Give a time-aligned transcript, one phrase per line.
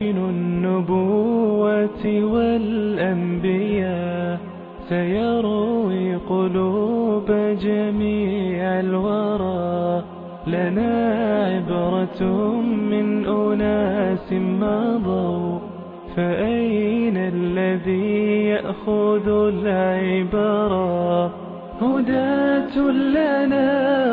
[0.00, 2.04] دين النبوة
[2.84, 3.60] والأنبياء
[4.88, 7.26] سيروي قلوب
[7.60, 10.04] جميع الورى.
[10.46, 10.92] لنا
[11.48, 12.22] عبرة
[12.60, 15.58] من أناس مضوا
[16.16, 21.24] فأين الذي يأخذ العبرة
[21.80, 23.68] هداة لنا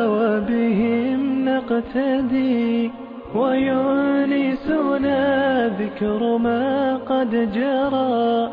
[0.08, 3.03] وبهم نقتدي.
[3.34, 5.18] ويونسنا
[5.68, 8.52] ذكر ما قد جرى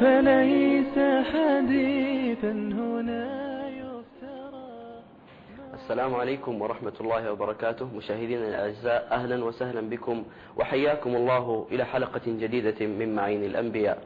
[0.00, 0.96] فليس
[1.32, 3.24] حديثا هنا
[3.68, 4.72] يفترى.
[5.74, 7.86] السلام عليكم ورحمة الله وبركاته.
[7.96, 10.24] مشاهدينا الأعزاء أهلا وسهلا بكم
[10.56, 13.98] وحياكم الله إلى حلقة جديدة من معين الأنبياء.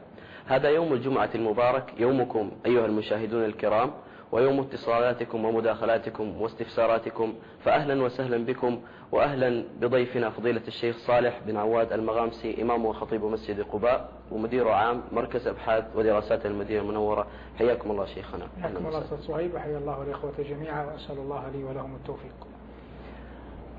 [0.45, 3.91] هذا يوم الجمعة المبارك يومكم أيها المشاهدون الكرام.
[4.31, 8.81] ويوم اتصالاتكم ومداخلاتكم واستفساراتكم فأهلا وسهلا بكم
[9.11, 15.47] وأهلا بضيفنا فضيلة الشيخ صالح بن عواد المغامسي إمام وخطيب مسجد قباء ومدير عام مركز
[15.47, 17.27] أبحاث ودراسات المدينة المنورة.
[17.59, 18.47] حياكم الله شيخنا.
[18.61, 19.55] حياكم الله أستاذ صهيب.
[19.55, 20.85] وحيا الله الإخوة جميعا.
[20.85, 22.47] وأسأل الله لي ولهم التوفيق.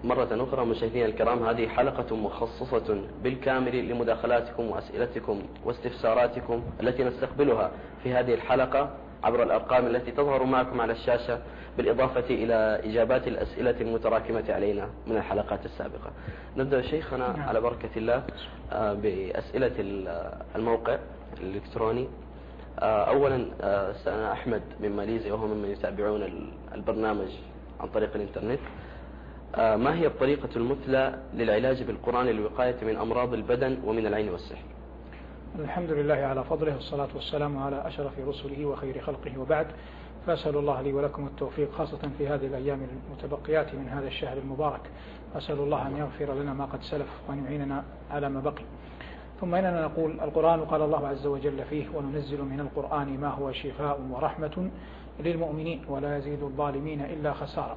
[0.05, 7.70] مرة أخرى مشاهدينا الكرام هذه حلقة مخصصة بالكامل لمداخلاتكم وأسئلتكم واستفساراتكم التي نستقبلها
[8.03, 8.91] في هذه الحلقة.
[9.24, 11.38] عبر الأرقام التي تظهر معكم على الشاشة
[11.77, 16.10] بالإضافة إلى إجابات الأسئلة المتراكمة علينا من الحلقات السابقة.
[16.56, 17.48] نبدأ شيخنا نعم.
[17.48, 18.22] على بركة الله
[18.72, 19.72] آه، بأسئلة
[20.56, 20.98] الموقع
[21.41, 22.08] الإلكتروني.
[22.78, 27.28] آه، أولا آه، سألنا أحمد من ماليزيا وهو ممن يتابعون البرنامج
[27.80, 28.60] عن طريق الإنترنت.
[29.56, 34.64] ما هي الطريقة المثلى للعلاج بالقرآن للوقاية من أمراض البدن ومن العين والسحر؟
[35.54, 39.66] الحمد لله على فضله والصلاة والسلام على أشرف رسله وخير خلقه وبعد.
[40.27, 44.80] فأسأل الله لي ولكم التوفيق خاصة في هذه الأيام المتبقيات من هذا الشهر المبارك.
[45.36, 48.62] أسأل الله أن يغفر لنا ما قد سلف وأن يعيننا على ما بقي.
[49.41, 54.00] ثم إننا نقول القرآن قال الله عز وجل فيه وننزل من القرآن ما هو شفاء
[54.10, 54.70] ورحمة
[55.20, 57.76] للمؤمنين ولا يزيد الظالمين إلا خسارة.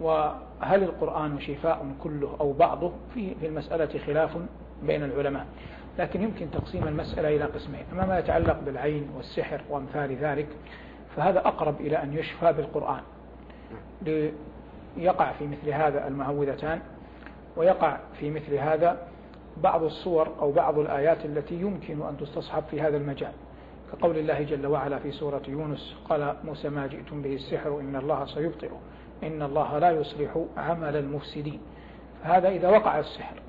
[0.00, 4.36] وهل القرآن شفاء كله أو بعضه؟ في المسألة خلاف
[4.82, 5.46] بين العلماء.
[5.98, 10.46] لكن يمكن تقسيم المسألة إلى قسمين أما ما يتعلق بالعين والسحر وأمثال ذلك
[11.16, 13.00] فهذا أقرب إلى أن يشفى بالقرآن.
[14.02, 16.80] ليقع في مثل هذا المعوذتان
[17.56, 18.98] ويقع في مثل هذا
[19.56, 23.32] بعض الصور أو بعض الآيات التي يمكن أن تستصحب في هذا المجال.
[23.92, 28.26] كقول الله جل وعلا في سورة يونس قال موسى ما جئتم به السحر إن الله
[28.26, 28.80] سيبطئه
[29.22, 31.60] إن الله لا يصلح عمل المفسدين.
[32.24, 33.43] فهذا إذا وقع السحر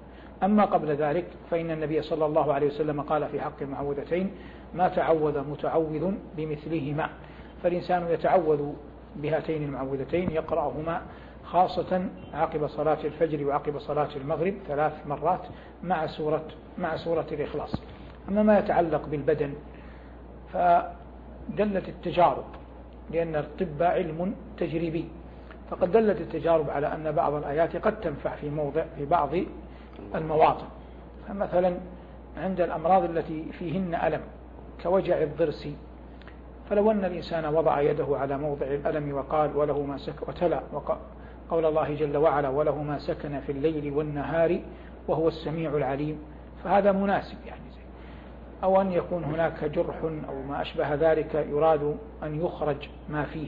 [0.46, 4.32] أما قبل ذلك فإن النبي صلى الله عليه وسلم قال في حق المعوذتين
[4.74, 7.10] ما تعوذ متعوذ بمثلهما.
[7.64, 8.62] فالإنسان يتعوذ
[9.16, 11.02] بهاتين المعوذتين يقرأهما
[11.44, 15.42] خاصة عقب صلاة الفجر وعقب صلاة المغرب ثلاث مرات
[15.84, 16.44] مع سورة
[16.78, 17.82] مع سورة الإخلاص.
[18.30, 19.54] أما ما يتعلق بالبدن
[20.54, 22.46] فدلت التجارب
[23.12, 25.06] لأن الطب علم تجريبي.
[25.70, 29.30] فقد دلت التجارب على أن بعض الآيات قد تنفع في موضع في بعض
[30.16, 30.66] المواطن.
[31.28, 31.78] فمثلا
[32.38, 34.22] عند الأمراض التي فيهن ألم
[34.84, 35.68] كوجع الضرس
[36.70, 40.62] فلو أن الإنسان وضع يده على موضع الألم وقال وله ما سكن وتلا
[41.50, 44.60] قول الله جل وعلا وله ما سكن في الليل والنهار
[45.08, 46.20] وهو السميع العليم
[46.64, 47.66] فهذا مناسب يعني
[48.64, 53.48] أو أن يكون هناك جرح أو ما أشبه ذلك يراد أن يخرج ما فيه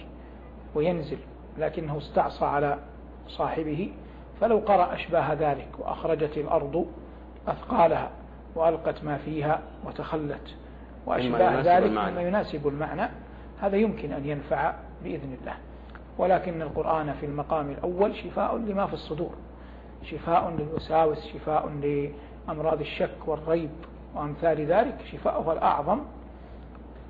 [0.75, 1.17] وينزل
[1.57, 2.79] لكنه استعصى على
[3.27, 3.91] صاحبه
[4.41, 6.85] فلو قرأ أشباه ذلك وأخرجت الأرض
[7.47, 8.09] أثقالها
[8.55, 10.55] وألقت ما فيها وتخلت
[11.05, 13.09] وأشباه ذلك مما يناسب المعنى
[13.61, 15.53] هذا يمكن أن ينفع بإذن الله.
[16.17, 19.33] ولكن القرآن في المقام الأول شفاء لما في الصدور
[20.03, 21.69] شفاء للوساوس شفاء
[22.47, 23.69] لأمراض الشك والريب
[24.15, 25.99] وأمثال ذلك شفاؤها الأعظم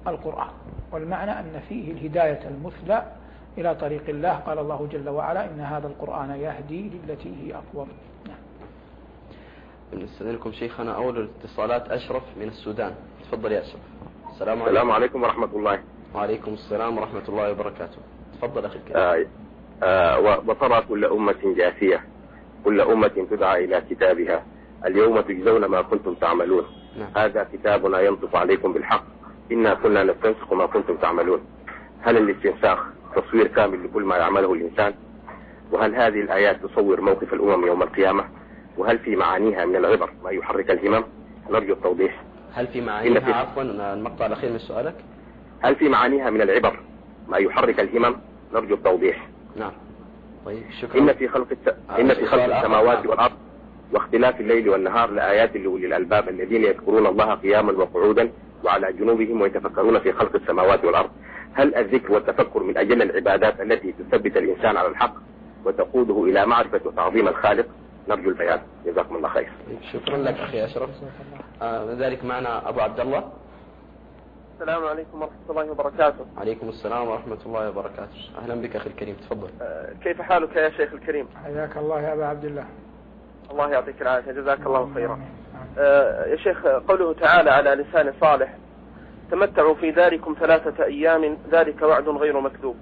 [0.08, 0.50] القرآن.
[0.92, 3.04] والمعنى أن فيه الهداية المثلى
[3.58, 4.34] إلى طريق الله.
[4.34, 7.88] قال الله جل وعلا إن هذا القرآن يهدي للتي هي أقوم.
[8.28, 8.38] نعم.
[10.04, 10.96] نستأذنكم شيخنا.
[10.96, 12.96] أول الاتصالات أشرف من السودان.
[13.24, 13.82] تفضل يا أشرف.
[14.34, 14.70] السلام عليكم.
[14.70, 15.80] السلام عليكم ورحمة الله.
[16.16, 17.98] وعليكم السلام ورحمة الله وبركاته.
[18.34, 18.98] تفضل أخي الكريم.
[18.98, 19.26] آه
[19.84, 22.04] آه وترى كل أمة جاثية.
[22.66, 24.44] كل أمة تدعى إلى كتابها.
[24.86, 26.66] اليوم تجزون ما كنتم تعملون.
[26.98, 27.10] نعم.
[27.16, 29.04] هذا كتابنا ينطق عليكم بالحق.
[29.52, 31.40] إنا كنا نستنسخ ما كنتم تعملون.
[32.02, 32.80] هل الاستنساخ
[33.22, 34.94] تصوير كامل لكل ما يعمله الإنسان؟
[35.72, 38.26] وهل هذه الآيات تصور موقف الأمم يوم القيامة؟
[38.78, 41.04] وهل في معانيها من العبر ما يحرك الهمم؟
[41.50, 42.24] نرجو التوضيح.
[42.54, 44.96] هل في معانيها؟ في عفوا المقطع الأخير من سؤالك.
[45.62, 46.80] هل في معانيها من العبر
[47.28, 48.16] ما يحرك الهمم؟
[48.54, 49.28] نرجو التوضيح.
[49.56, 49.72] نعم.
[50.46, 51.02] طيب شكرا.
[51.02, 51.76] إن في خلق الت...
[52.00, 53.34] إن في خلق السماوات والأرض
[53.94, 58.32] واختلاف الليل والنهار لآيات لأولي الألباب الذين يذكرون الله قياما وقعودا
[58.64, 61.10] وعلى جنوبهم ويتفكرون في خلق السماوات والأرض.
[61.54, 65.14] هل الذكر والتفكر من أجل العبادات التي تثبت الإنسان على الحق
[65.66, 67.66] وتقوده إلى معرفة وتعظيم الخالق؟
[68.10, 68.62] نرجو البيان.
[68.86, 69.52] جزاكم الله خير.
[69.94, 70.90] شكرا لك أخي أشرف.
[71.62, 73.32] آه ذلك معنا أبو عبد الله.
[74.54, 76.26] السلام عليكم ورحمة الله وبركاته.
[76.38, 78.18] عليكم السلام ورحمة الله وبركاته.
[78.38, 79.50] أهلا بك أخي الكريم تفضل.
[79.62, 82.66] آه كيف حالك يا شيخ الكريم؟ حياك الله يا أبا عبد الله.
[83.52, 84.32] الله يعطيك العافية.
[84.32, 85.20] جزاك الله خيرا.
[85.78, 88.54] آه يا شيخ قوله تعالى على لسان صالح
[89.32, 92.76] تمتعوا في داركم ثلاثة أيام ذلك وعد غير مكذوب.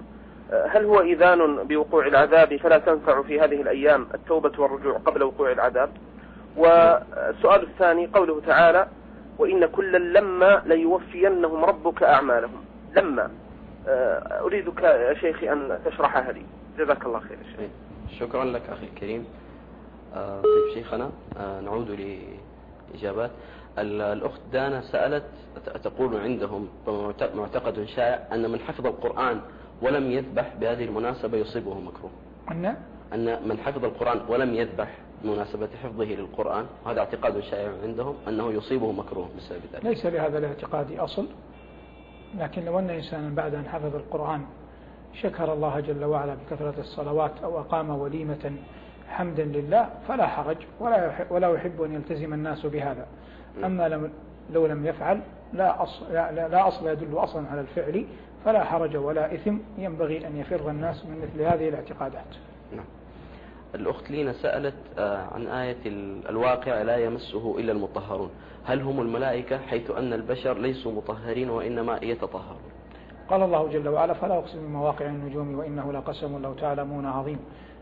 [0.51, 5.51] آه هل هو إذان بوقوع العذاب؟ فلا تنفع في هذه الأيام التوبة والرجوع قبل وقوع
[5.51, 5.89] العذاب.
[6.57, 8.87] والسؤال الثاني قوله تعالى
[9.37, 12.65] وإن كلا لما ليوفينهم ربك أعمالهم.
[12.95, 13.31] لما.
[13.87, 16.41] آه، أريدك يا شيخي أن تشرحها لي
[16.77, 17.69] جزاك الله خير شيخ.
[18.19, 19.25] شكرا لك أخي الكريم.
[20.15, 21.11] آه، طيب شيخنا
[21.63, 22.15] نعود
[22.93, 23.31] لإجابات.
[23.77, 25.23] الأخت دانا سألت
[25.83, 26.67] تقول عندهم
[27.35, 29.41] معتقد شائع أن من حفظ القرآن
[29.81, 32.11] ولم يذبح بهذه المناسبة يصيبه مكروه.
[32.51, 32.75] أن؟
[33.13, 38.91] أن من حفظ القرآن ولم يذبح بمناسبة حفظه للقرآن وهذا اعتقاد شائع عندهم أنه يصيبه
[38.91, 39.85] مكروه بسبب ذلك.
[39.85, 41.27] ليس لهذا الاعتقاد أصل
[42.39, 44.41] لكن لو أن إنسانا بعد أن حفظ القرآن
[45.21, 48.51] شكر الله جل وعلا بكثرة الصلوات أو أقام وليمة
[49.09, 53.07] حمدا لله فلا حرج ولا ولا يحب أن يلتزم الناس بهذا.
[53.63, 54.11] أما لم
[54.53, 55.21] لو لم يفعل
[55.53, 58.05] لا أصل, لا, لا أصل يدل أصلا على الفعل
[58.45, 59.57] فلا حرج ولا إثم.
[59.77, 62.25] ينبغي أن يفر الناس من مثل هذه الاعتقادات.
[62.75, 62.85] نعم.
[63.75, 65.77] الأخت لينا سألت آه، عن آية
[66.29, 68.29] الواقع لا يمسه إلا المطهرون.
[68.65, 72.71] هل هم الملائكة؟ حيث أن البشر ليسوا مطهرين وإنما يتطهرون.
[73.29, 77.39] قال الله جل وعلا فلا أقسم بمواقع النجوم وإنه لقسم لو تعلمون عظيم.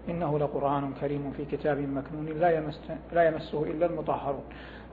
[0.09, 2.81] إنه لقرآن كريم في كتاب مكنون لا, يمس
[3.13, 4.43] لا يمسه إلا المطهرون.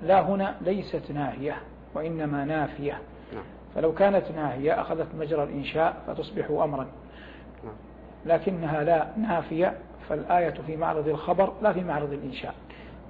[0.03, 1.57] لا هنا ليست ناهية
[1.95, 2.99] وإنما نافية.
[3.35, 3.45] نعم.
[3.75, 6.87] فلو كانت ناهية أخذت مجرى الإنشاء فتصبح أمرا.
[7.65, 7.75] نعم.
[8.27, 9.75] لكنها لا نافية
[10.09, 12.55] فالآية في معرض الخبر لا في معرض الإنشاء.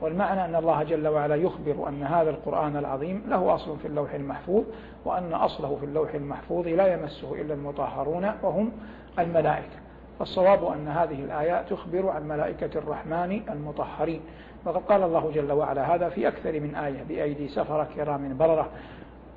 [0.01, 4.65] والمعنى أن الله جل وعلا يخبر أن هذا القرآن العظيم له أصل في اللوح المحفوظ
[5.05, 8.73] وأن أصله في اللوح المحفوظ لا يمسه إلا المطهرون وهم
[9.19, 9.77] الملائكة.
[10.19, 14.21] فالصواب أن هذه الآيات تخبر عن ملائكة الرحمن المطهرين.
[14.65, 18.69] وقد قال الله جل وعلا هذا في أكثر من آية بأيدي سفرة كرام بررة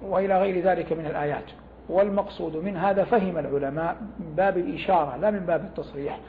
[0.02, 1.44] وإلى غير ذلك من الآيات.
[1.90, 6.20] والمقصود من هذا فهم العلماء من باب الإشارة لا من باب التصريح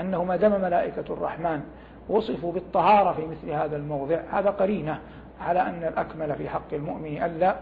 [0.00, 1.60] أنه ما دام ملائكة الرحمن
[2.08, 4.20] وصفوا بالطهارة في مثل هذا الموضع.
[4.30, 4.98] هذا قرينة
[5.40, 7.56] على أن الأكمل في حق المؤمن ألا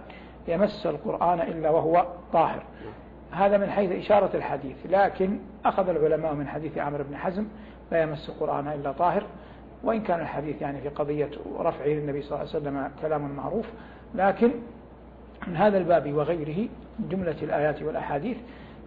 [0.49, 2.63] يمس القرآن إلا وهو طاهر.
[3.31, 7.47] هذا من حيث إشارة الحديث لكن أخذ العلماء من حديث عمرو بن حزم
[7.93, 9.23] لا يمس القرآن إلا طاهر.
[9.85, 13.67] وإن كان الحديث يعني في قضية رفعه للنبي صلى الله عليه وسلم كلام معروف
[14.15, 14.51] لكن
[15.47, 18.37] من هذا الباب وغيره من جملة الآيات والأحاديث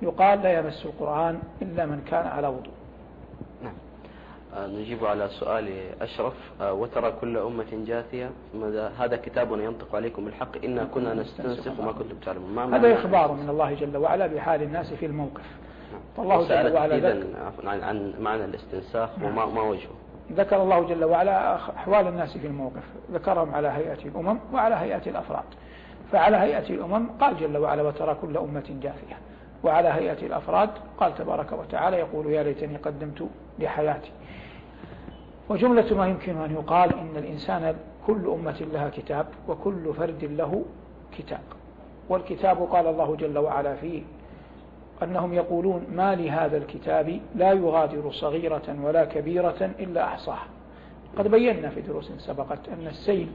[0.02, 2.74] يقال لا يمس القرآن إلا من كان على وضوء.
[3.64, 3.74] نعم.
[4.56, 5.70] آه، نجيب على سؤال
[6.02, 6.34] أشرف.
[6.62, 8.30] آه، وترى كل أمة جاثية
[9.00, 10.64] هذا كتابنا ينطق عليكم بالحق.
[10.64, 12.74] إنا كنا نستنسخ ما كنتم تعلمون.
[12.74, 15.46] هذا إخبار من الله جل وعلا بحال الناس في الموقف.
[15.92, 16.02] نعم.
[16.18, 17.24] فالله جل وعلا
[17.64, 19.28] عن, عن معنى الاستنساخ نعم.
[19.28, 22.84] وما ما وجهه؟ ذكر الله جل وعلا أحوال الناس في الموقف.
[23.14, 25.44] ذكرهم على هيئة الأمم وعلى هيئة الأفراد.
[26.12, 29.18] فعلى هيئة الأمم قال جل وعلا وترى كل أمة جاثية.
[29.64, 30.70] وعلى هيئة الأفراد
[31.00, 33.28] قال تبارك وتعالى يقول يا ليتني قدمت
[33.60, 34.12] لحياتي.
[35.50, 37.76] وجملة ما يمكن أن يقال إن الإنسان
[38.08, 40.66] كل أمة لها كتاب وكل فرد له
[41.18, 41.42] كتاب.
[42.10, 44.04] والكتاب قال الله جل وعلا فيه
[45.04, 50.46] أنهم يقولون ما لهذا الكتاب لا يغادر صغيرة ولا كبيرة إلا أحصاها.
[51.18, 53.30] قد بينا في دروس سبقت أن السيل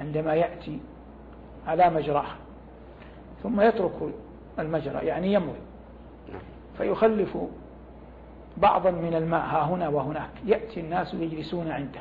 [0.00, 0.78] عندما يأتي
[1.66, 2.26] على مجراه
[3.42, 3.92] ثم يترك
[4.58, 5.58] المجرى يعني يمضي
[6.78, 7.38] فيخلف
[8.56, 12.00] بعضا من الماء ها هنا وهناك يأتي الناس يجلسون عنده.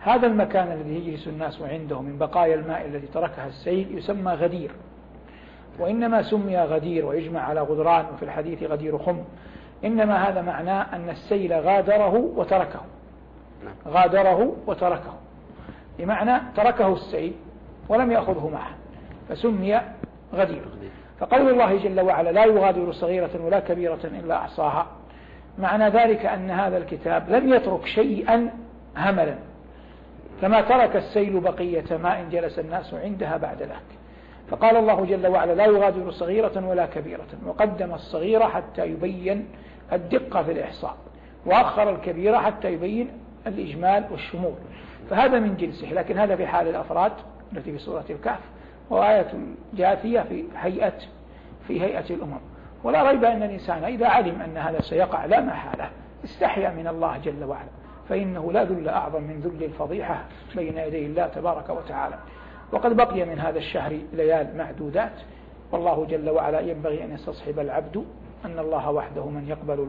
[0.00, 4.70] هذا المكان الذي يجلس الناس عنده من بقايا الماء الذي تركها السيل يسمى غدير.
[5.78, 9.18] وإنما سمي غدير ويجمع على غدران وفي الحديث غدير خم.
[9.84, 12.80] إنما هذا معناه أن السيل غادره وتركه.
[13.88, 15.14] غادره وتركه.
[15.98, 17.32] بمعنى تركه السيل
[17.88, 18.70] ولم يأخذه معه
[19.28, 19.80] فسمي
[20.34, 20.62] غدير.
[21.18, 24.86] فقول الله جل وعلا لا يغادر صغيرة ولا كبيرة إلا أحصاها.
[25.58, 28.50] معنى ذلك أن هذا الكتاب لم يترك شيئا
[28.96, 29.34] هملا.
[30.40, 33.95] كما ترك السيل بقية ماء جلس الناس عندها بعد ذلك
[34.48, 39.48] فقال الله جل وعلا لا يغادر صغيرة ولا كبيرة وقدم الصغيرة حتى يبين
[39.92, 40.96] الدقة في الإحصاء
[41.46, 43.08] وأخر الكبيرة حتى يبين
[43.46, 44.54] الإجمال والشمول.
[45.10, 47.12] فهذا من جنسه لكن هذا في حال الأفراد
[47.52, 48.40] التي في سورة الكهف
[48.90, 49.32] وآية
[49.74, 50.98] جاثية في هيئة
[51.66, 52.40] في هيئة الأمم.
[52.84, 55.90] ولا ريب أن الإنسان إذا علم أن هذا سيقع لا محالة
[56.24, 57.68] استحيا من الله جل وعلا
[58.08, 60.24] فإنه لا ذل أعظم من ذل الفضيحة
[60.56, 62.18] بين يدي الله تبارك وتعالى.
[62.72, 65.12] وقد بقي من هذا الشهر ليال معدودات.
[65.72, 68.04] والله جل وعلا ينبغي أن يستصحب العبد
[68.44, 69.88] أن الله وحده من يقبل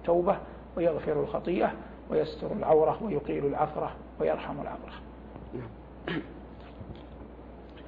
[0.00, 0.36] التوبة
[0.76, 1.72] ويغفر الخطيئة
[2.10, 4.92] ويستر العورة ويقيل العثرة ويرحم العبرة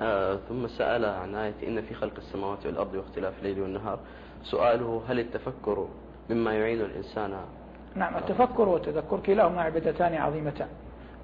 [0.03, 3.99] آه ثم سأل عن آية إن في خلق السماوات والأرض واختلاف الليل والنهار.
[4.43, 5.87] سؤاله هل التفكر
[6.31, 7.37] مما يعين الإنسان؟
[7.95, 10.69] نعم التفكر والتذكر كلاهما عبادتان عظيمتان.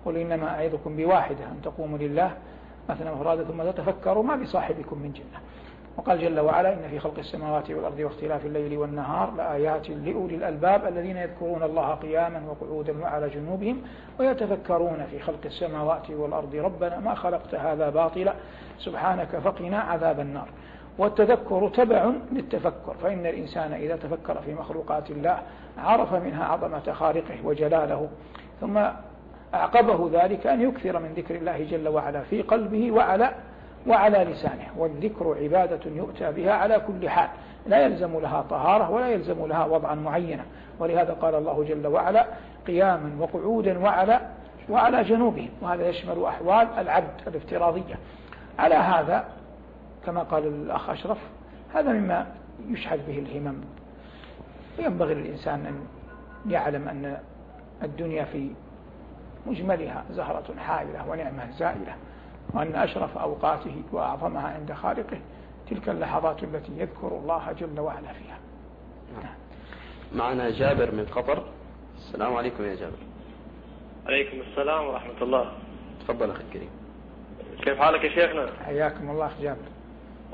[0.05, 2.37] قل إنما أعظكم بواحدة أن تقوموا لله
[2.89, 5.41] مثلا مفرادة ثم تتفكروا ما بصاحبكم من جنة.
[5.97, 11.17] وقال جل وعلا إن في خلق السماوات والأرض واختلاف الليل والنهار لآيات لأولي الألباب الذين
[11.17, 13.83] يذكرون الله قياما وقعودا وعلى جنوبهم
[14.21, 16.55] ويتفكرون في خلق السماوات والأرض.
[16.55, 18.35] ربنا ما خلقت هذا باطلا.
[18.79, 20.49] سبحانك فقنا عذاب النار.
[20.99, 22.95] والتذكر تبع للتفكر.
[23.03, 25.39] فإن الإنسان إذا تفكر في مخلوقات الله
[25.79, 28.09] عرف منها عظمة خالقه وجلاله.
[28.61, 28.81] ثم
[29.55, 33.35] أعقبه ذلك أن يكثر من ذكر الله جل وعلا في قلبه وعلى
[33.87, 34.67] وعلى لسانه.
[34.77, 37.29] والذكر عبادة يؤتى بها على كل حال.
[37.67, 40.45] لا يلزم لها طهارة ولا يلزم لها وضعا معينا.
[40.79, 42.27] ولهذا قال الله جل وعلا
[42.67, 44.21] قياما وقعودا وعلى
[44.69, 45.51] وعلى جنوبهم.
[45.63, 47.95] وهذا يشمل أحوال العبد الافتراضية.
[48.59, 49.25] على هذا
[50.07, 51.19] كما قال الأخ أشرف
[51.75, 52.27] هذا مما
[52.69, 53.55] يشحذ به الهمم.
[54.79, 55.81] وينبغي للإنسان أن
[56.53, 57.17] يعلم أن
[57.83, 58.51] الدنيا في
[59.49, 61.95] مجملها زهرة حائلة ونعمة زائلة
[62.55, 65.21] وأن أشرف أوقاته وأعظمها عند خالقه
[65.71, 68.39] تلك اللحظات التي يذكر الله جل وعلا فيها.
[69.23, 69.35] نعم.
[70.15, 71.43] معنا جابر من قطر.
[71.97, 72.99] السلام عليكم يا جابر.
[74.07, 75.53] عليكم السلام ورحمة الله.
[76.01, 76.71] تفضل أخي الكريم.
[77.63, 79.69] كيف حالك يا شيخنا؟ حياكم الله أخ جابر.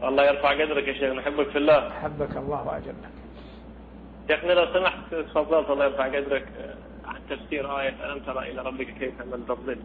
[0.02, 1.90] الله يرفع قدرك يا شيخنا أحبك في الله.
[1.90, 2.94] حبك الله وأجلك.
[4.28, 6.76] شيخنا لو سمحت تفضلت الله يرفع قدرك.
[7.06, 9.78] عن تفسير آية ألم ترى إلى ربك كيف من تفضل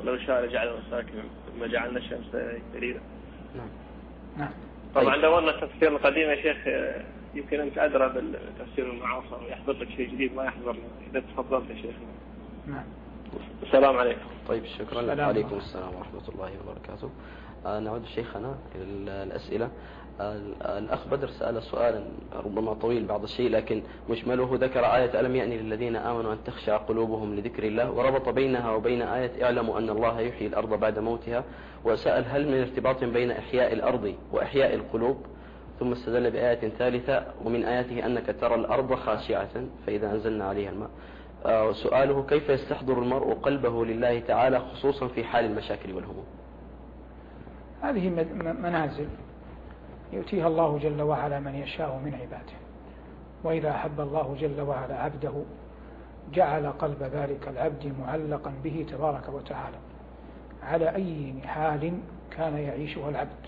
[0.00, 2.36] ولو شاء لجعل ساكنا ثم جعلنا الشمس
[2.74, 3.00] دليلا
[3.56, 3.68] نعم.
[4.36, 4.52] نعم.
[4.94, 6.56] طبعا لو أن التفسير القديم يا شيخ
[7.34, 10.76] يمكن أنت أدرى بالتفسير المعاصر ويحضر لك شيء جديد ما يحضر
[11.10, 11.94] إذا تفضلت يا شيخ.
[12.66, 12.84] نعم.
[13.62, 14.28] السلام عليكم.
[14.48, 15.24] طيب شكرا.
[15.24, 17.10] وعليكم السلام ورحمة الله وبركاته.
[17.66, 19.68] نعود شيخنا إلى الأسئلة.
[20.60, 22.04] الأخ بدر سأل سؤالا
[22.44, 27.34] ربما طويل بعض الشيء لكن مشمله ذكر آية ألم يأني للذين آمنوا أن تخشع قلوبهم
[27.34, 31.44] لذكر الله وربط بينها وبين آية اعلموا أن الله يحيي الأرض بعد موتها
[31.84, 35.16] وسأل هل من ارتباط بين إحياء الأرض وإحياء القلوب؟
[35.80, 40.90] ثم استدل بآية ثالثة ومن آياته أنك ترى الأرض خاشعة فإذا أنزلنا عليها الماء.
[41.46, 46.24] آه، سؤاله كيف يستحضر المرء قلبه لله تعالى خصوصا في حال المشاكل والهموم؟
[47.84, 48.26] هذه
[48.62, 49.08] منازل
[50.12, 52.52] يؤتيها الله جل وعلا من يشاء من عباده.
[53.44, 55.32] وإذا أحب الله جل وعلا عبده
[56.32, 59.76] جعل قلب ذلك العبد معلقا به تبارك وتعالى.
[60.62, 61.92] على أي حال
[62.30, 63.44] كان يعيشها العبد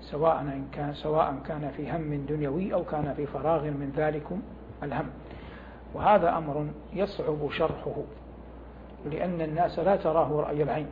[0.00, 4.42] سواء إن كان سواء كان في هم دنيوي أو كان في فراغ من ذلكم
[4.82, 5.06] الهم.
[5.94, 7.94] وهذا أمر يصعب شرحه
[9.10, 10.86] لأن الناس لا تراه رأي العين.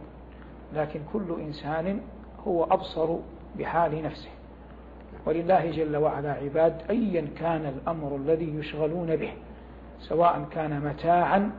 [0.74, 2.00] لكن كل إنسان
[2.46, 3.16] هو أبصر
[3.58, 4.28] بحال نفسه.
[5.26, 9.32] ولله جل وعلا عباد أيا كان الأمر الذي يشغلون به
[10.00, 11.50] سواء كان متاعا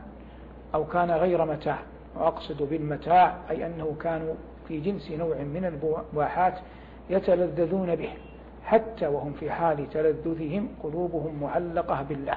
[0.74, 1.78] أو كان غير متاع.
[2.16, 4.34] وأقصد بالمتاع أي أنه كانوا
[4.68, 6.54] في جنس نوع من البواحات
[7.10, 8.10] يتلذذون به.
[8.64, 12.36] حتى وهم في حال تلذذهم قلوبهم معلقة بالله.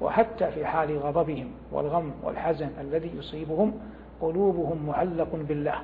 [0.00, 3.72] وحتى في حال غضبهم والغم والحزن الذي يصيبهم
[4.20, 5.74] قلوبهم معلق بالله.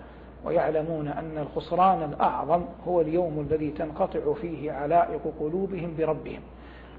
[0.49, 6.41] ويعلمون أن الخسران الأعظم هو اليوم الذي تنقطع فيه علائق قلوبهم بربهم.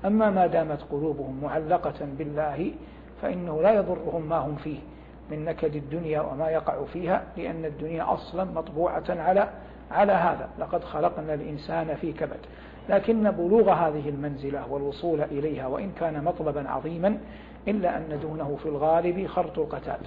[0.06, 2.72] أما ما دامت قلوبهم معلقة بالله
[3.22, 4.79] فإنه لا يضرهم ما هم فيه
[5.32, 9.50] من نكد الدنيا وما يقع فيها لأن الدنيا أصلا مطبوعة على
[9.91, 10.50] على هذا.
[10.60, 12.39] لقد خلقنا الإنسان في كبد.
[12.89, 17.18] لكن بلوغ هذه المنزلة والوصول إليها وإن كان مطلبا عظيما
[17.68, 20.00] إلا أن دونه في الغالب خرط القتال.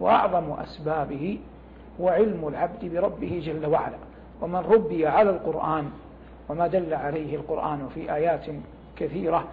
[0.00, 1.38] وأعظم أسبابه
[2.00, 3.96] وعلم العبد بربه جل وعلا.
[4.42, 5.90] ومن ربي على القرآن
[6.48, 8.46] وما دل عليه القرآن في آيات
[8.96, 9.44] كثيرة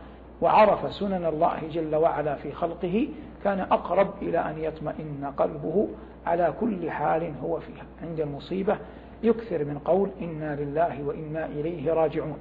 [0.41, 3.07] وعرف سنن الله جل وعلا في خلقه
[3.43, 5.88] كان أقرب إلى أن يطمئن قلبه
[6.25, 7.83] على كل حال هو فيها.
[8.09, 8.77] عند المصيبة
[9.23, 12.38] يكثر من قول إنا لله وإنا إليه راجعون.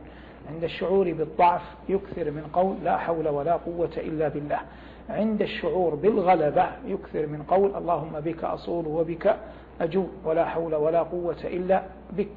[0.55, 4.59] عند الشعور بالضعف يكثر من قول لا حول ولا قوة إلا بالله.
[5.11, 9.37] عند الشعور بالغلبة يكثر من قول اللهم بك أصول وبك
[9.81, 12.29] أجول ولا حول ولا قوة إلا بك.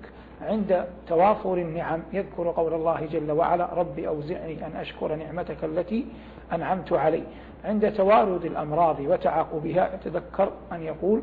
[0.41, 6.05] عند توافر النعم يذكر قول الله جل وعلا رب أوزعني أن أشكر نعمتك التي
[6.53, 7.23] أنعمت علي.
[7.65, 11.21] عند توارد الأمراض وتعاقبها يتذكر أن يقول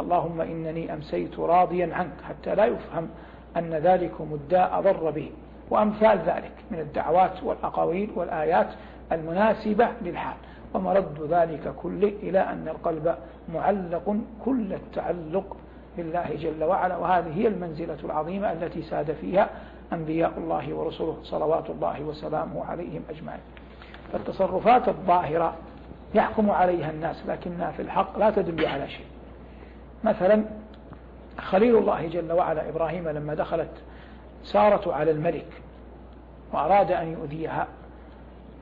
[0.00, 3.08] اللهم إنني أمسيت راضيا عنك حتى لا يفهم
[3.56, 5.30] أن ذلكم الداء ضر به.
[5.70, 8.68] وأمثال ذلك من الدعوات والأقاويل والآيات
[9.12, 10.36] المناسبة للحال.
[10.74, 13.14] ومرد ذلك كله إلى أن القلب
[13.54, 15.56] معلق كل التعلق
[15.96, 16.96] بالله جل وعلا.
[16.96, 19.50] وهذه هي المنزلة العظيمة التي ساد فيها
[19.92, 23.40] أنبياء الله ورسله صلوات الله وسلامه عليهم أجمعين.
[24.12, 25.54] فالتصرفات الظاهرة
[26.14, 29.06] يحكم عليها الناس لكنها في الحق لا تدل على شيء.
[30.04, 30.44] مثلا
[31.38, 33.70] خليل الله جل وعلا إبراهيم لما دخلت
[34.44, 35.46] سارة على الملك
[36.52, 37.66] وأراد أن يؤذيها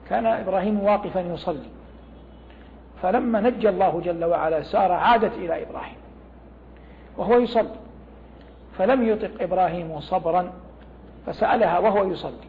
[0.09, 1.76] كان إبراهيم واقفا يصلي.
[3.03, 5.97] فلما نجى الله جل وعلا سارة عادت إلى إبراهيم
[7.17, 7.77] وهو يصلي.
[8.79, 10.53] فلم يطق إبراهيم صبرا
[11.27, 12.47] فسألها وهو يصلي.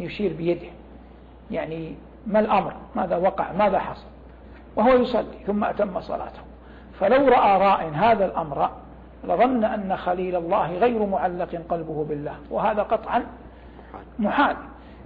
[0.00, 0.68] يشير بيده.
[1.50, 1.94] يعني
[2.26, 4.06] ما الأمر؟ ماذا وقع؟ ماذا حصل؟
[4.76, 6.40] وهو يصلي ثم أتم صلاته.
[7.00, 8.70] فلو رأى راء هذا الأمر
[9.24, 12.34] لظن أن خليل الله غير معلق قلبه بالله.
[12.50, 13.24] وهذا قطعا
[14.18, 14.56] محال.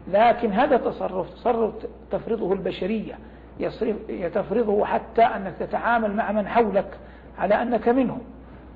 [0.08, 1.74] لكن هذا تصرف تصرف
[2.10, 3.18] تفرضه البشرية.
[4.08, 6.98] يتفرضه حتى أنك تتعامل مع من حولك
[7.38, 8.20] على أنك منهم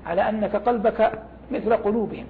[0.05, 1.11] على أنك قلبك
[1.51, 2.25] مثل قلوبهم.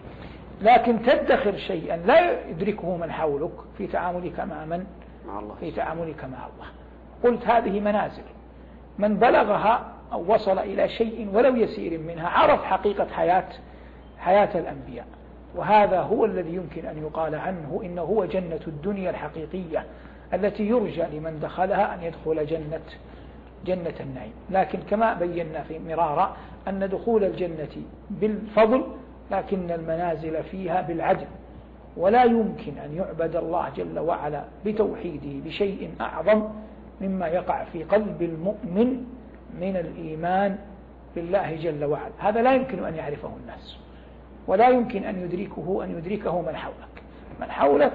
[0.61, 4.85] لكن تدخر شيئا لا يدركه من حولك في تعاملك مع من؟
[5.27, 5.55] مع الله.
[5.59, 6.67] في تعاملك مع الله.
[7.23, 8.23] قلت هذه منازل.
[8.99, 13.49] من بلغها أو وصل إلى شيء ولو يسير منها عرف حقيقة حياة
[14.19, 15.05] حياة الأنبياء.
[15.55, 19.85] وهذا هو الذي يمكن أن يقال عنه إنه هو جنة الدنيا الحقيقية.
[20.33, 22.79] التي يرجى لمن دخلها أن يدخل جنة
[23.65, 24.33] جنة النعيم.
[24.49, 26.37] لكن كما بينا في مرارا
[26.67, 28.83] أن دخول الجنة بالفضل
[29.31, 31.25] لكن المنازل فيها بالعدل.
[31.97, 36.43] ولا يمكن أن يعبد الله جل وعلا بتوحيده بشيء أعظم
[37.01, 39.05] مما يقع في قلب المؤمن
[39.59, 40.57] من الإيمان
[41.15, 42.11] بالله جل وعلا.
[42.17, 43.77] هذا لا يمكن أن يعرفه الناس
[44.47, 47.03] ولا يمكن أن يدركه أن يدركه من حولك.
[47.41, 47.93] من حولك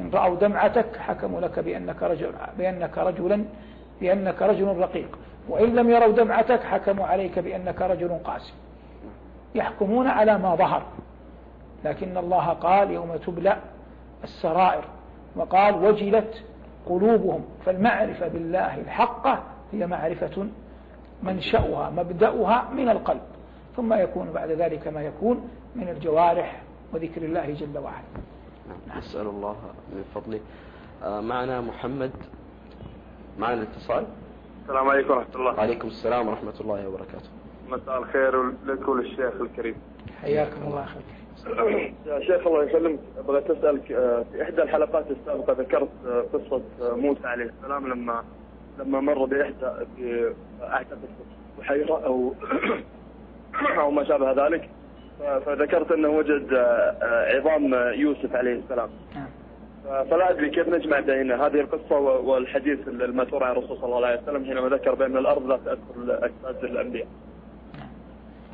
[0.00, 3.44] إن رأوا دمعتك حكموا لك بأنك رجل بأنك رجلا
[4.00, 5.18] بأنك رجل رقيق.
[5.48, 8.52] وإن لم يروا دمعتك حكموا عليك بأنك رجل قاسي.
[9.54, 10.82] يحكمون على ما ظهر.
[11.84, 13.56] لكن الله قال يوم تبلى
[14.24, 14.84] السرائر
[15.36, 16.42] وقال وجلت
[16.86, 17.44] قلوبهم.
[17.66, 20.46] فالمعرفة بالله الحقة هي معرفة
[21.22, 23.22] منشأها مبدأها من القلب.
[23.76, 26.60] ثم يكون بعد ذلك ما يكون من الجوارح
[26.92, 28.37] وذكر الله جل وعلا.
[28.68, 28.98] نعم.
[28.98, 29.56] نسأل الله
[29.92, 30.40] من فضله.
[31.02, 32.10] آه، معنا محمد.
[33.38, 34.06] معنا الاتصال.
[34.62, 35.54] السلام عليكم ورحمة الله.
[35.54, 37.30] وعليكم السلام ورحمة الله وبركاته.
[37.68, 39.74] مساء الخير لك وللشيخ الكريم.
[40.22, 41.02] حياكم الله خير.
[42.06, 42.98] يا شيخ الله يسلمك.
[43.28, 46.62] بغيت اسالك آه، في إحدى الحلقات السابقة ذكرت آه، قصة
[46.96, 48.24] موسى عليه السلام لما
[48.78, 50.98] لما مر بإحدى في اعتقد
[51.58, 52.34] بحيرة أو
[53.80, 54.70] أو ما شابه ذلك.
[55.18, 59.28] فذكرت أنه وجد آه، عظام يوسف عليه السلام نعم.
[60.04, 64.44] فلا أدري كيف نجمع بين هذه القصة والحديث الماثور عن الرسول صلى الله عليه وسلم
[64.44, 67.06] حينما ذكر بأن الأرض لا تاكل أجساد الأنبياء.
[67.78, 67.88] نعم.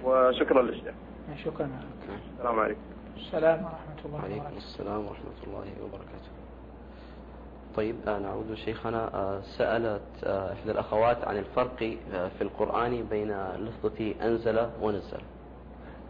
[0.05, 0.95] وشكرا للشيخ.
[1.45, 1.69] شكرا
[2.39, 2.81] السلام عليكم.
[3.17, 4.39] السلام ورحمة الله وبركاته.
[4.39, 6.31] وعليكم السلام ورحمة الله وبركاته.
[7.77, 11.77] طيب آه، نعود شيخنا آه، سألت إحدى الأخوات عن الفرق
[12.39, 15.21] في القرآن بين لفظة أنزل ونزل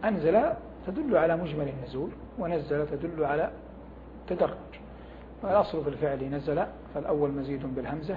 [0.05, 0.43] أنزل
[0.87, 3.51] تدل على مجمل النزول ونزل تدل على
[4.27, 4.57] تدرج.
[5.43, 8.17] والأصل في الفعل نزل فالأول مزيد بالهمزة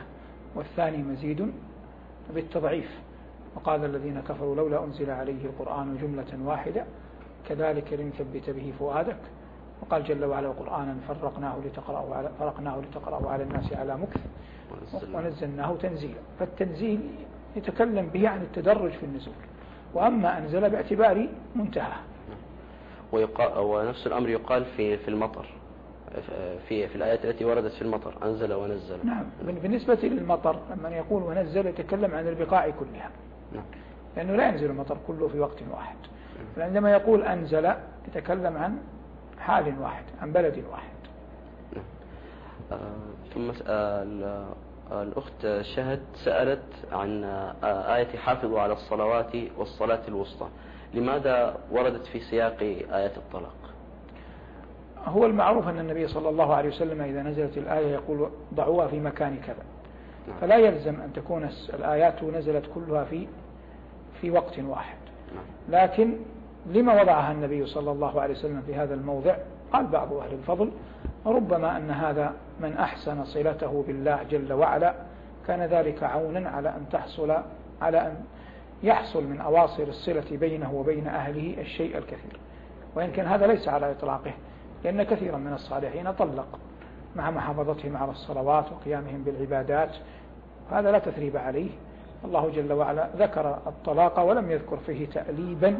[0.55, 1.51] والثاني مزيد
[2.35, 2.99] بالتضعيف.
[3.55, 6.85] وقال الذين كفروا لولا أنزل عليه القرآن جملة واحدة
[7.49, 9.17] كذلك لنثبت به فؤادك.
[9.81, 14.21] وقال جل وعلا قرآنا فرقناه لتقرأه على فرقناه لتقرأه على الناس على مكث
[15.13, 16.19] ونزلناه تنزيلا.
[16.39, 16.99] فالتنزيل
[17.55, 19.33] يتكلم به عن التدرج في النزول.
[19.97, 21.93] وأما أنزل باعتبار منتهى.
[23.57, 25.45] ونفس الأمر يقال في في المطر.
[26.67, 28.13] في في الآيات التي وردت في المطر.
[28.23, 28.97] أنزل ونزل.
[29.03, 29.25] نعم.
[29.41, 33.09] بالنسبة للمطر لما يقول ونزل يتكلم عن البقاع كلها.
[33.53, 33.63] نعم.
[34.17, 35.95] لأنه لا ينزل المطر كله في وقت واحد.
[36.57, 37.73] عندما يقول أنزل
[38.07, 38.77] يتكلم عن
[39.39, 40.97] حال واحد عن بلد واحد.
[41.75, 41.85] نعم.
[42.71, 42.77] آه
[43.33, 44.47] ثم آه
[44.91, 47.23] الأخت شهد سألت عن
[47.63, 50.47] آية حافظوا على الصلوات والصلاة الوسطى.
[50.93, 52.57] لماذا وردت في سياق
[52.93, 53.55] آيات الطلاق؟
[55.05, 59.37] هو المعروف أن النبي صلى الله عليه وسلم إذا نزلت الآية يقول ضعوها في مكان
[59.37, 59.63] كذا.
[60.27, 60.37] نعم.
[60.41, 63.27] فلا يلزم أن تكون الآيات نزلت كلها في
[64.21, 64.97] في وقت واحد.
[65.35, 65.83] نعم.
[65.83, 66.17] لكن
[66.65, 69.35] لما وضعها النبي صلى الله عليه وسلم في هذا الموضع؟
[69.73, 70.71] قال بعض أهل الفضل
[71.27, 74.93] ربما أن هذا من أحسن صلته بالله جل وعلا.
[75.47, 77.37] كان ذلك عونا على أن تحصل
[77.81, 78.15] على أن
[78.83, 82.39] يحصل من أواصر الصلة بينه وبين أهله الشيء الكثير.
[82.95, 84.31] وإن كان هذا ليس على إطلاقه
[84.83, 86.59] لأن كثيرا من الصالحين طلق
[87.15, 89.95] مع محافظتهم على الصلوات وقيامهم بالعبادات.
[90.71, 91.69] هذا لا تثريب عليه.
[92.25, 95.79] الله جل وعلا ذكر الطلاق ولم يذكر فيه تأليبا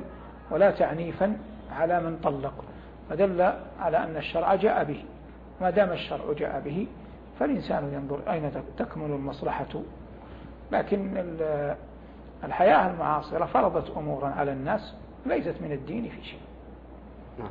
[0.51, 1.37] ولا تعنيفا
[1.71, 2.53] على من طلق.
[3.09, 5.03] فدل على أن الشرع جاء به.
[5.61, 6.87] ما دام الشرع جاء به
[7.39, 9.81] فالإنسان ينظر أين تكمن المصلحة.
[10.71, 11.25] لكن
[12.43, 14.93] الحياة المعاصرة فرضت أمورا على الناس
[15.25, 16.39] ليست من الدين في شيء.
[17.39, 17.49] نعم.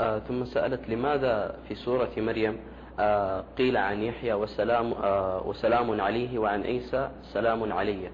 [0.00, 2.56] آه ثم سألت لماذا في سورة مريم
[3.00, 8.10] آه قيل عن يحيى وسلام, آه وسلام عليه وعن عيسى سلام علي.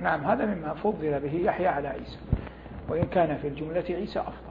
[0.00, 2.18] نعم هذا مما فضل به يحيى على عيسى.
[2.88, 4.47] وإن كان في الجملة عيسى أفضل.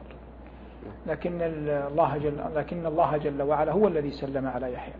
[1.08, 4.94] لكن الله جل, لكن الله جل وعلا هو الذي سلم على يحيى.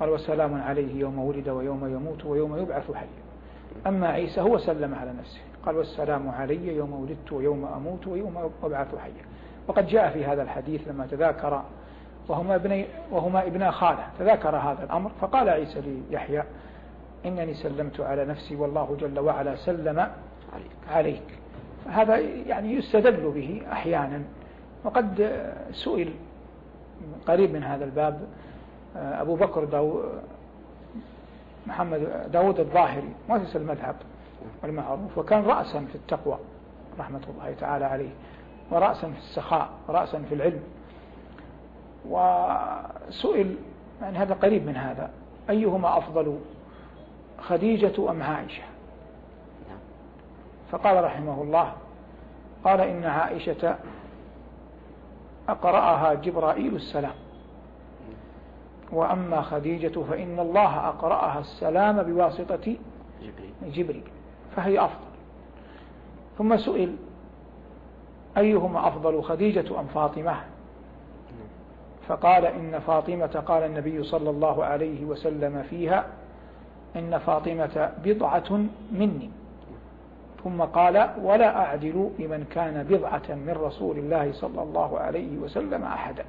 [0.00, 3.06] قال وسلام عليه يوم ولد ويوم يموت ويوم يبعث حيا.
[3.86, 5.40] أما عيسى هو سلم على نفسه.
[5.66, 9.24] قال والسلام علي يوم ولدت ويوم أموت ويوم أبعث حيا.
[9.68, 11.62] وقد جاء في هذا الحديث لما تذاكر
[12.28, 14.06] وهما ابني وهما ابنا خالة.
[14.18, 15.80] تذاكر هذا الأمر فقال عيسى
[16.10, 16.42] ليحيى
[17.26, 21.38] إنني سلمت على نفسي والله جل وعلا سلم عليك, عليك.
[21.86, 24.22] هذا يعني يستدل به أحيانا.
[24.86, 26.12] وقد سئل
[27.28, 28.20] قريب من هذا الباب
[28.96, 30.02] أبو بكر داو
[31.66, 33.96] محمد داود الظاهري مؤسس المذهب
[34.64, 36.38] المعروف وكان رأسا في التقوى
[36.98, 38.10] رحمة الله تعالى عليه
[38.70, 40.62] ورأسا في السخاء ورأسا في العلم.
[42.08, 43.56] وسئل
[44.02, 45.10] يعني هذا قريب من هذا
[45.50, 46.38] أيهما أفضل
[47.38, 48.62] خديجة أم عائشة؟
[50.70, 51.72] فقال رحمه الله
[52.64, 53.76] قال إن عائشة
[55.48, 57.14] أقرأها جبرائيل السلام.
[58.92, 62.76] وأما خديجة فإن الله أقرأها السلام بواسطة
[63.62, 64.02] جبريل.
[64.56, 65.06] فهي أفضل.
[66.38, 66.96] ثم سئل
[68.36, 70.36] أيهما أفضل خديجة أم فاطمة؟
[72.08, 76.06] فقال إن فاطمة قال النبي صلى الله عليه وسلم فيها
[76.96, 79.30] إن فاطمة بضعة مني.
[80.46, 86.24] ثم قال ولا أعدل لمن كان بضعة من رسول الله صلى الله عليه وسلم أحدا.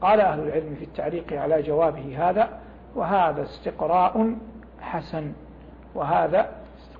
[0.00, 2.48] قال أهل العلم في التعليق على جوابه هذا
[2.94, 4.34] وهذا استقراء
[4.80, 5.32] حسن
[5.94, 6.50] وهذا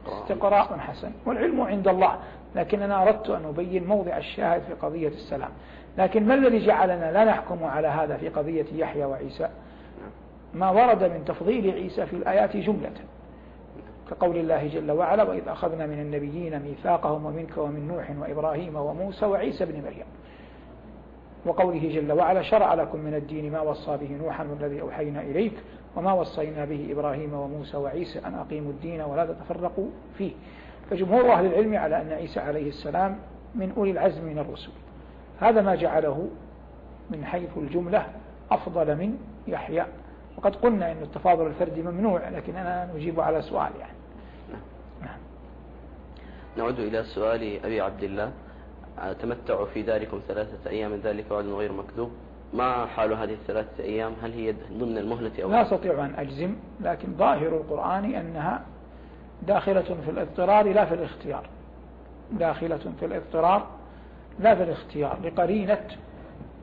[0.09, 2.17] استقراء حسن والعلم عند الله.
[2.55, 5.51] لكن أنا أردت أن أبين موضع الشاهد في قضية السلام.
[5.99, 9.49] لكن ما الذي جعلنا لا نحكم على هذا في قضية يحيى وعيسى؟
[10.55, 12.93] ما ورد من تفضيل عيسى في الآيات جملة.
[14.11, 19.65] كقول الله جل وعلا وإذ أخذنا من النبيين ميثاقهم ومنك ومن نوح وإبراهيم وموسى وعيسى
[19.65, 20.07] بن مريم.
[21.47, 25.53] وقوله جل وعلا شرع لكم من الدين ما وصى به نوحا والذي أوحينا إليك
[25.97, 29.87] وما وصينا به إبراهيم وموسى وعيسى أن أقيموا الدين ولا تتفرقوا
[30.19, 30.33] فيه.
[30.91, 33.19] فجمهور أهل العلم على أن عيسى عليه السلام
[33.55, 34.71] من أولي العزم من الرسل.
[35.41, 36.29] هذا ما جعله
[37.11, 38.07] من حيث الجملة
[38.51, 39.85] أفضل من يحيى.
[40.43, 43.97] وقد قلنا أن التفاضل الفردي ممنوع لكن أنا نجيب على سؤال يعني.
[45.03, 45.19] نعم.
[46.57, 48.33] نعود إلى سؤال أبي عبد الله.
[49.23, 52.11] تمتعوا في ذلكم ثلاثة أيام من ذلك وعد غير مكذوب.
[52.55, 57.15] ما حال هذه الثلاثة أيام؟ هل هي ضمن المهلة أو لا أستطيع أن أجزم لكن
[57.17, 58.63] ظاهر القرآن أنها
[59.43, 61.47] داخلة في الاضطرار لا في الاختيار.
[62.33, 63.67] داخلة في الاضطرار
[64.41, 65.19] لا في الاختيار.
[65.25, 65.87] لقرينة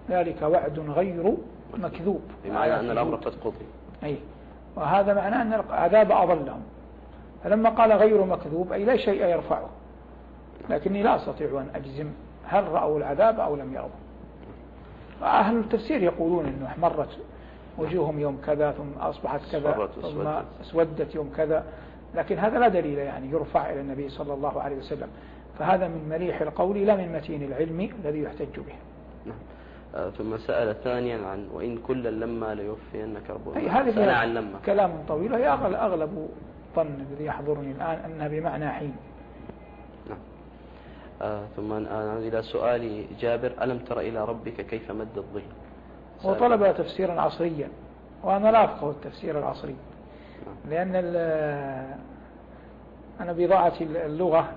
[0.10, 1.38] ذلك وعد غير
[1.77, 3.65] مكذوب بمعنى أن الأمر قد قضي.
[4.03, 4.17] أي.
[4.75, 6.62] وهذا معناه أن العذاب أضلهم
[7.43, 9.69] فلما قال غير مكذوب أي لا شيء يرفعه.
[10.69, 12.08] لكني لا أستطيع أن أجزم
[12.45, 13.89] هل رأوا العذاب أو لم يروا.
[15.23, 17.17] أهل التفسير يقولون أنه احمرت
[17.77, 20.27] وجوههم يوم كذا ثم أصبحت كذا ثم
[20.62, 21.63] أسودت يوم كذا.
[22.15, 25.08] لكن هذا لا دليل يعني يرفع إلى النبي صلى الله عليه وسلم.
[25.60, 28.75] فهذا من مليح القول لا من متين العلم الذي يحتج به.
[29.25, 29.38] نعم.
[30.17, 33.23] ثم سأل ثانيا عن وإن كلا لما ليوفينك
[33.56, 36.30] أي هذه عن لما كلام طويل هي أغلب
[36.75, 38.95] ظن الذي يحضرني الآن أنها بمعنى حين.
[40.10, 40.17] نعم.
[41.21, 43.52] آه ثم نعود إلى سؤال جابر.
[43.62, 45.41] ألم تر إلى ربك كيف مد الظل؟
[46.21, 47.69] هو طلب تفسيرا عصريا
[48.23, 49.75] وأنا لا أفقه التفسير العصري.
[50.45, 50.56] نعم.
[50.69, 50.95] لأن
[53.19, 54.52] أنا بضاعة اللغة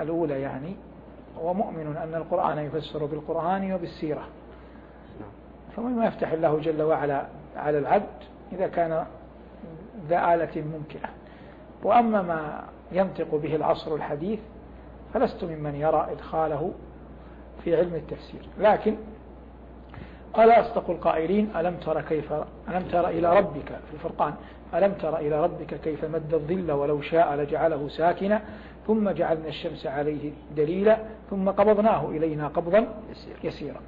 [0.00, 0.76] الأولى يعني.
[1.40, 4.22] ومؤمن أن القرآن يفسر بالقرآن وبالسيرة.
[5.76, 9.06] فمما يفتح الله جل وعلا على العبد إذا كان
[10.08, 11.08] ذا آلة ممكنة.
[11.82, 14.40] وأما ما ينطق به العصر الحديث
[15.14, 16.72] فلست ممن يرى إدخاله
[17.64, 18.48] في علم التفسير.
[18.58, 18.96] لكن
[20.34, 22.32] قال أصدق القائلين؟ ألم تر كيف
[22.68, 24.34] ألم تر إلى ربك في الفرقان.
[24.74, 28.42] ألم تر إلى ربك كيف مد الظل ولو شاء لجعله ساكنا.
[28.86, 30.98] ثم جعلنا الشمس عليه دليلا.
[31.30, 32.88] ثم قبضناه إلينا قبضا
[33.44, 33.80] يسيرا.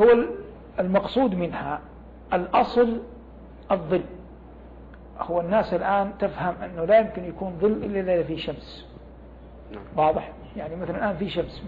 [0.00, 0.06] هو
[0.80, 1.80] المقصود منها
[2.32, 3.00] الأصل
[3.70, 4.04] الظل.
[5.18, 8.86] هو الناس الآن تفهم أنه لا يمكن يكون ظل إلا إذا في شمس.
[9.72, 9.82] نعم.
[9.96, 11.62] واضح؟ يعني مثلا الآن في شمس.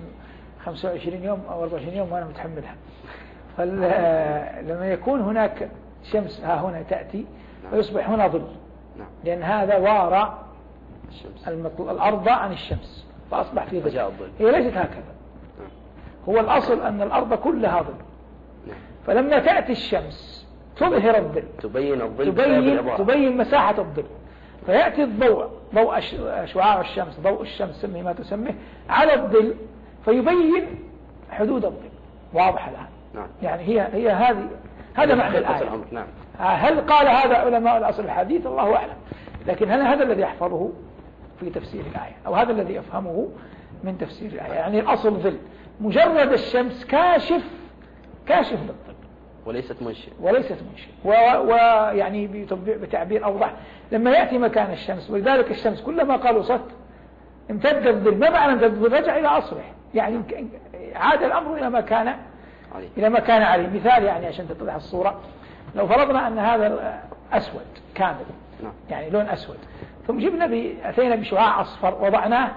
[0.65, 2.75] 25 يوم أو 24 يوم وأنا متحملها.
[3.57, 5.69] فلما يكون هناك
[6.03, 7.27] شمس ها هنا تأتي
[7.71, 8.47] فيصبح هنا ظل.
[8.99, 9.09] نعم.
[9.25, 10.39] لأن هذا وارى
[11.79, 14.11] الأرض عن الشمس فأصبح في ظل.
[14.39, 15.15] هي ليست هكذا.
[15.59, 15.69] نعم.
[16.29, 17.95] هو الأصل أن الأرض كلها ظل.
[18.67, 18.79] نعم.
[19.07, 21.45] فلما تأتي الشمس تظهر الظل.
[21.63, 24.05] تبين الظل تبين, تبين مساحة الظل.
[24.67, 26.01] فيأتي الضوء ضوء
[26.45, 28.55] شعاع الشمس ضوء الشمس سمي ما تسميه
[28.89, 29.55] على الظل
[30.05, 30.65] فيبين
[31.31, 31.89] حدود الظل.
[32.33, 32.87] واضح الآن.
[33.17, 33.29] نعم.
[33.43, 34.49] يعني هي هي هذه
[34.95, 35.71] هذا معنى الآية.
[35.93, 36.07] نعم.
[36.39, 38.95] هل قال هذا علماء الأصل الحديث؟ الله أعلم.
[39.47, 40.71] لكن هل هذا الذي يحفظه
[41.41, 43.29] في تفسير الآية؟ أو هذا الذي يفهمه
[43.85, 45.39] من تفسير الآية؟ يعني الأصل ظل
[45.81, 47.45] مجرد الشمس كاشف
[48.27, 48.97] كاشف للظل
[49.47, 53.53] وليست منشئ وليست منشئ ويعني بتعبير أوضح.
[53.93, 56.71] لما يأتي مكان الشمس ولذلك الشمس كلما قالوا صت
[57.51, 59.63] امتد الظل ما معنى امتد الظل رجع إلى أصله.
[59.95, 60.23] يعني
[60.95, 62.17] عاد الأمر إلى ما كان
[62.97, 63.67] إلى ما كان عليه.
[63.69, 65.21] مثال يعني عشان تتضح الصورة.
[65.75, 67.01] لو فرضنا أن هذا
[67.33, 68.25] أسود كامل.
[68.63, 68.73] نعم.
[68.91, 69.59] يعني لون أسود.
[70.07, 70.45] ثم جبنا
[70.91, 72.51] أتينا بشعاع أصفر وضعناه.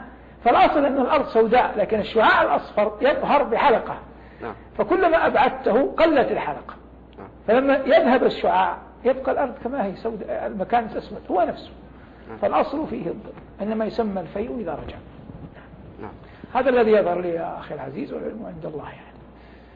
[0.43, 3.97] فالأصل أن الأرض سوداء لكن الشعاع الأصفر يظهر بحلقة.
[4.41, 4.53] نعم.
[4.77, 6.73] فكلما أبعدته قلت الحلقة.
[7.17, 7.27] نعم.
[7.47, 11.71] فلما يذهب الشعاع يبقى الأرض كما هي سوداء المكان أسود هو نفسه.
[12.41, 14.97] فالأصل فيه الضر إنما يسمى الفيء إذا رجع.
[16.01, 16.11] نعم.
[16.53, 19.08] هذا الذي يظهر لي يا أخي العزيز والعلم عند الله يعني.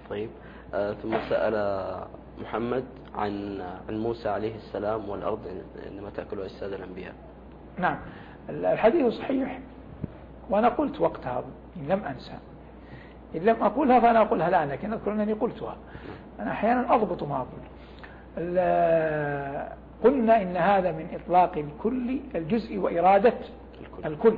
[0.09, 0.29] طيب.
[0.73, 1.55] آه ثم سأل
[2.41, 2.83] محمد
[3.15, 5.39] عن عن موسى عليه السلام والأرض
[5.91, 7.13] عندما تأكلها أجساد الأنبياء.
[7.77, 7.97] نعم.
[8.49, 9.59] الحديث صحيح.
[10.49, 11.43] وأنا قلت وقتها
[11.77, 12.37] إن لم أنسى.
[13.35, 15.75] إن لم أقولها فأنا أقولها الآن لكن أذكر أنني قلتها.
[16.39, 17.63] أنا أحيانا أضبط ما أقول.
[20.03, 23.33] قلنا إن هذا من إطلاق الكل الجزء وإرادة
[24.05, 24.37] الكل.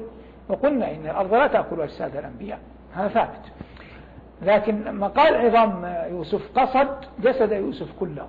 [0.49, 2.59] وقلنا إن الأرض لا تأكل أجساد الأنبياء.
[2.93, 3.54] هذا ثابت.
[4.41, 6.87] لكن لما قال عظام يوسف قصد
[7.19, 8.27] جسد يوسف كله.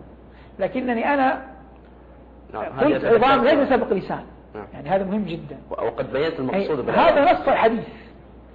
[0.58, 1.42] لكنني أنا
[2.54, 4.24] نعم قلت عظام ليس سبق لسان.
[4.54, 4.66] نعم.
[4.74, 5.58] يعني هذا مهم جدا.
[5.70, 7.84] وقد بينت المقصود هذا نص الحديث.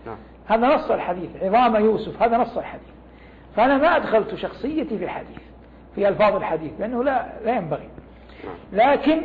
[0.05, 0.17] نعم.
[0.47, 1.29] هذا نص الحديث.
[1.43, 2.87] عظام يوسف هذا نص الحديث.
[3.55, 5.39] فأنا ما أدخلت شخصيتي في الحديث
[5.95, 7.89] في ألفاظ الحديث لأنه لا, لا ينبغي.
[8.73, 9.21] لكن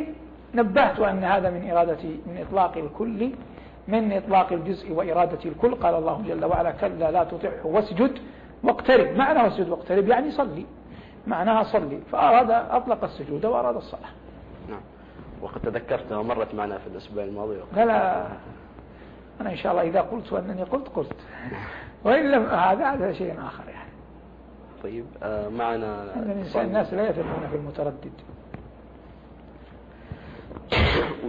[0.55, 3.29] نبهت أن هذا من إرادة من إطلاق الكل.
[3.87, 5.75] من إطلاق الجزء وإرادة الكل.
[5.75, 8.11] قال الله جل وعلا كلا لا تطعه واسجد
[8.63, 9.17] واقترب.
[9.17, 10.65] معنى واسجد واقترب يعني صلي.
[11.27, 11.99] معناها صلي.
[12.11, 14.09] فأراد أطلق السجود وأراد الصلاة.
[14.69, 14.81] نعم.
[15.41, 17.55] وقد تذكرتها ومرت معنا في الأسبوع الماضي.
[17.75, 18.27] لا لا
[19.41, 21.15] أنا إن شاء الله إذا قلت وأنني قلت قلت.
[22.03, 23.91] وإن لم هذا هذا شيء آخر يعني.
[24.83, 26.15] طيب آه معنا
[26.55, 28.11] الناس لا يفهمون في المتردد.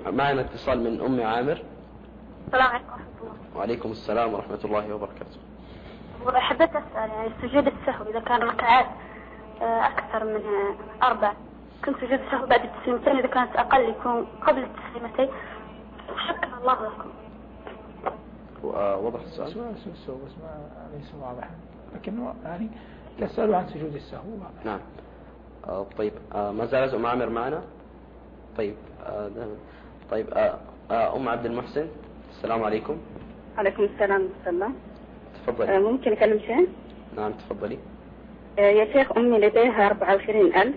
[0.19, 1.63] معنا اتصال من أم عامر.
[2.49, 3.57] السلام عليكم ورحمة الله.
[3.57, 5.39] وعليكم السلام ورحمة الله وبركاته.
[6.27, 8.87] حبيت أسأل يعني سجود السهو إذا كان ركعات
[9.63, 10.41] آه، أكثر من
[11.03, 11.33] أربع.
[11.85, 15.29] كنت سجود السهو بعد التسليمتين إذا كانت أقل يكون قبل التسليمتين.
[16.29, 17.11] شكر الله لكم.
[19.05, 19.53] وضح السؤال.
[19.53, 21.51] سؤال السهو بس ما ليس واضحا
[21.95, 22.71] لكن يعني
[23.19, 24.23] يسألوا عن سجود السهو.
[24.65, 24.81] نعم.
[25.69, 26.13] آه، طيب.
[26.35, 27.63] آه، ما زالت أم عامر معنا؟
[28.57, 28.75] طيب.
[30.11, 30.55] طيب.
[30.91, 31.89] أم عبد المحسن؟
[32.39, 32.97] السلام عليكم.
[33.59, 34.71] عليكم السلام ورحمة الله.
[35.47, 35.77] تفضلي.
[35.77, 36.69] آه، ممكن أكلم شيء؟
[37.17, 37.79] نعم تفضلي.
[38.59, 40.75] آه، يا شيخ أمي لديها 24 ألف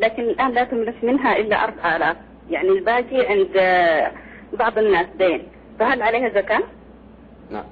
[0.00, 2.16] لكن الآن لا تملك منها إلا 4000
[2.50, 4.12] يعني الباقي عند آه،
[4.52, 5.42] بعض الناس دين.
[5.78, 6.62] فهل عليها زكاة؟
[7.50, 7.64] نعم.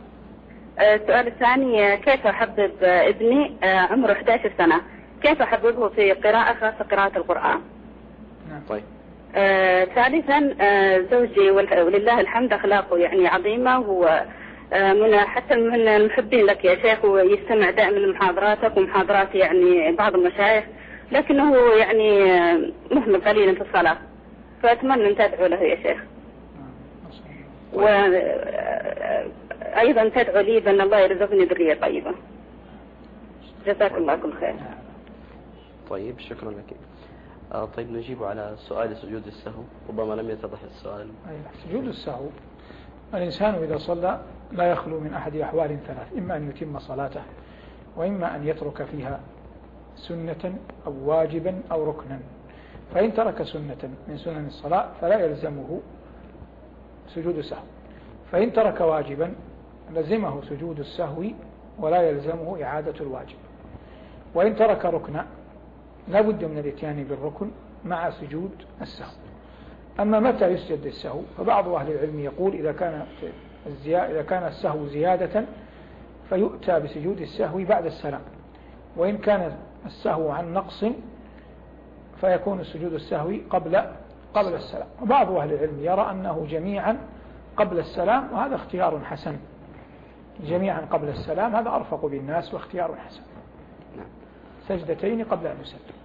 [0.81, 4.81] السؤال الثاني كيف أحبب ابني عمره 11 سنة؟
[5.23, 7.61] كيف أحببه في قراءة خاصة قراءة القرآن؟
[8.51, 8.61] نعم.
[8.69, 8.83] طيب.
[9.35, 14.25] آه ثالثا آه زوجي ولله الحمد أخلاقه يعني عظيمة و
[14.73, 20.65] آه من حتى من المحبين لك يا شيخ ويستمع دائما لمحاضراتك ومحاضرات يعني بعض المشايخ
[21.13, 22.21] لكنه يعني
[22.91, 23.99] مهمل قليلا في الصلاة.
[24.63, 25.99] فأتمنى أن تدعو له يا شيخ.
[27.73, 28.03] وأيضا
[30.03, 32.15] آه، تدعو لي بأن الله يرزقني ذرية طيبة.
[33.67, 34.55] جزاك الله كل خير.
[35.91, 36.77] طيب شكرا لك.
[37.53, 39.63] آه طيب نجيب على سؤال سجود السهو.
[39.89, 41.09] ربما لم يتضح السؤال.
[41.29, 42.27] أي سجود السهو.
[43.15, 44.21] الإنسان إذا صلى
[44.53, 47.23] لا يخلو من أحد أحوال ثلاث إما أن يتم صلاته
[47.97, 49.21] وإما أن يترك فيها
[49.97, 50.55] سنة
[50.87, 52.21] أو واجبا أو ركنا.
[52.95, 55.81] فإن ترك سنة من سنن الصلاة فلا يلزمه
[57.15, 57.63] سجود السهو.
[58.33, 59.35] فإن ترك واجبا
[59.95, 61.25] لزمه سجود السهو
[61.79, 63.37] ولا يلزمه إعادة الواجب.
[64.35, 65.27] وإن ترك ركنا
[66.11, 67.51] لا بد من الاتيان بالركن
[67.85, 68.51] مع سجود
[68.83, 69.11] السهو.
[70.01, 73.07] أما متى يسجد السهو؟ فبعض أهل العلم يقول إذا كان
[73.87, 75.45] إذا كان السهو زيادة
[76.29, 78.21] فيؤتى بسجود السهو بعد السلام.
[78.97, 80.85] وإن كان السهو عن نقص
[82.21, 83.77] فيكون سجود السهو قبل
[84.35, 84.89] قبل السلام.
[85.03, 86.99] وبعض أهل العلم يرى أنه جميعا
[87.57, 89.37] قبل السلام وهذا اختيار حسن.
[90.41, 93.23] جميعا قبل السلام هذا أرفق بالناس واختيار حسن.
[93.97, 94.07] نعم.
[94.69, 95.98] سجدتين قبل أن يسلم.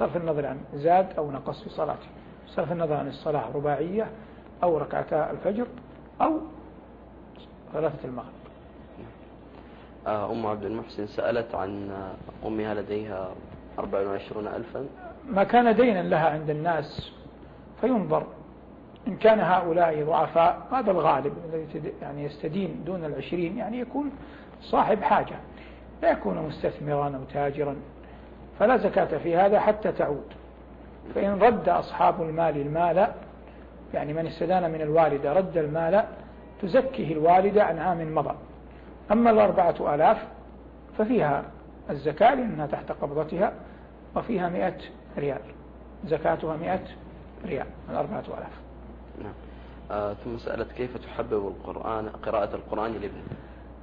[0.00, 2.06] صرف النظر عن زاد أو نقص في صلاته.
[2.46, 4.06] صرف النظر عن الصلاة رباعية
[4.62, 5.66] أو ركعتا الفجر
[6.22, 6.38] أو
[7.72, 8.40] ثلاثة المغرب.
[10.06, 11.90] آه، أم عبد المحسن سألت عن
[12.46, 13.28] أمها لديها
[13.78, 14.86] 24 ألفا.
[15.28, 17.12] ما كان دينا لها عند الناس
[17.80, 18.26] فينظر.
[19.08, 24.10] إن كان هؤلاء ضعفاء هذا الغالب الذي يعني يستدين دون العشرين يعني يكون
[24.62, 25.36] صاحب حاجة.
[26.02, 27.76] لا يكون مستثمرا أو تاجرا.
[28.60, 30.24] فلا زكاة في هذا حتى تعود.
[31.14, 33.08] فإن رد أصحاب المال المال
[33.94, 36.04] يعني من استدان من الوالدة رد المال
[36.62, 38.34] تزكيه الوالدة عن عام مضى.
[39.12, 40.26] أما الأربعة آلاف
[40.98, 41.44] ففيها
[41.90, 43.52] الزكاة لأنها تحت قبضتها
[44.16, 44.76] وفيها مئة
[45.18, 45.40] ريال.
[46.06, 46.80] زكاتها مئة
[47.46, 48.60] ريال الأربعة آلاف.
[49.22, 49.32] نعم.
[49.90, 53.24] آه ثم سألت كيف تحبب القرآن قراءة القرآن لابنك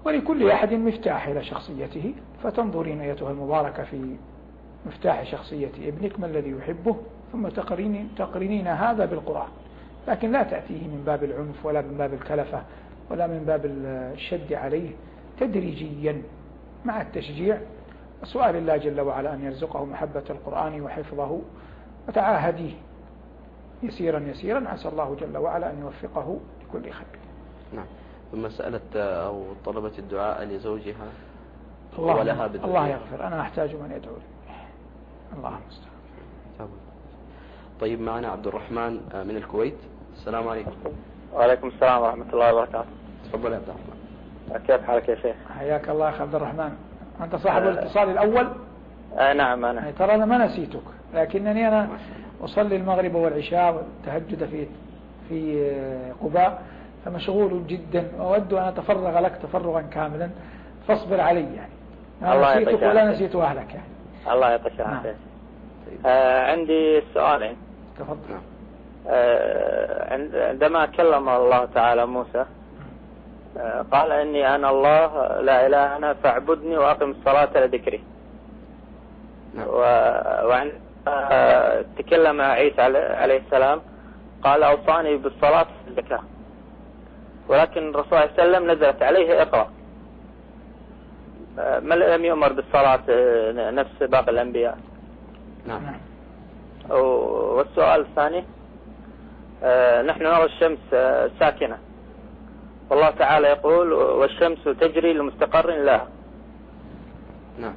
[0.06, 2.14] ولكل أحد مفتاح إلى شخصيته
[2.44, 4.16] فتنظرين أيتها المباركة في
[4.86, 6.96] مفتاح شخصية ابنك ما الذي يحبه
[7.32, 9.48] ثم تقرينين, تقرينين هذا بالقرآن.
[10.08, 12.62] لكن لا تأتيه من باب العنف ولا من باب الكلفة
[13.12, 14.90] ولا من باب الشد عليه
[15.40, 16.22] تدريجيا
[16.86, 17.60] مع التشجيع.
[18.24, 21.42] وسؤال الله جل وعلا أن يرزقه محبة القرآن وحفظه
[22.08, 22.74] وتعاهديه.
[23.84, 27.08] يسيرا يسيرا عسى الله جل وعلا أن يوفقه لكل خير.
[27.76, 27.86] نعم.
[28.32, 31.08] ثم سألت أو طلبت الدعاء لزوجها.
[32.00, 33.28] الله ولها الله يغفر.
[33.28, 34.37] أنا أحتاج من يدعو لي.
[35.38, 36.70] الله المستعان
[37.82, 39.78] طيب معنا عبد الرحمن من الكويت.
[40.14, 40.72] السلام عليكم.
[41.34, 42.86] وعليكم السلام ورحمة الله وبركاته.
[43.26, 44.68] تفضل يا عبد الرحمن.
[44.68, 46.72] كيف حالك يا شيخ؟ حياك الله يا عبد الرحمن.
[47.22, 47.70] أنت صاحب آه.
[47.70, 48.48] الاتصال الأول؟
[49.18, 49.82] آه نعم أنا.
[49.82, 50.82] يعني ترى أنا ما نسيتك
[51.14, 51.90] لكنني أنا
[52.44, 54.68] أصلي المغرب والعشاء والتهجد في
[55.30, 55.72] في
[56.22, 56.62] قباء
[57.06, 60.30] فمشغول جدا وأود أن أتفرغ لك تفرغا كاملا
[60.88, 61.72] فاصبر علي يعني.
[62.22, 63.97] الله نسيتك ولا نسيت أهلك يعني.
[64.34, 65.10] الله يعطيك العافية.
[65.10, 66.06] نعم.
[66.06, 67.58] آه عندي سؤالين
[68.00, 68.40] تفضل.
[69.08, 70.14] آه
[70.50, 72.46] عندما كلم الله تعالى موسى
[73.58, 78.04] آه قال إني أنا الله لا إله أنا فاعبدني وأقم الصلاة لذكري.
[79.54, 79.68] نعم.
[80.48, 80.72] وعند
[81.08, 82.82] آه تكلم عيسى
[83.22, 83.82] عليه السلام
[84.44, 86.20] قال أوصاني بالصلاة والزكاة.
[87.48, 89.70] ولكن الرسول صلى الله عليه وسلم نزلت عليه إقرأ.
[91.58, 93.02] ما لم يؤمر بالصلاة
[93.72, 94.78] نفس باقي الأنبياء.
[95.68, 95.82] نعم.
[96.90, 98.44] والسؤال الثاني
[100.10, 100.80] نحن نرى الشمس
[101.40, 101.78] ساكنة.
[102.90, 106.08] والله تعالى يقول والشمس تجري لمستقر لها.
[107.60, 107.74] نعم.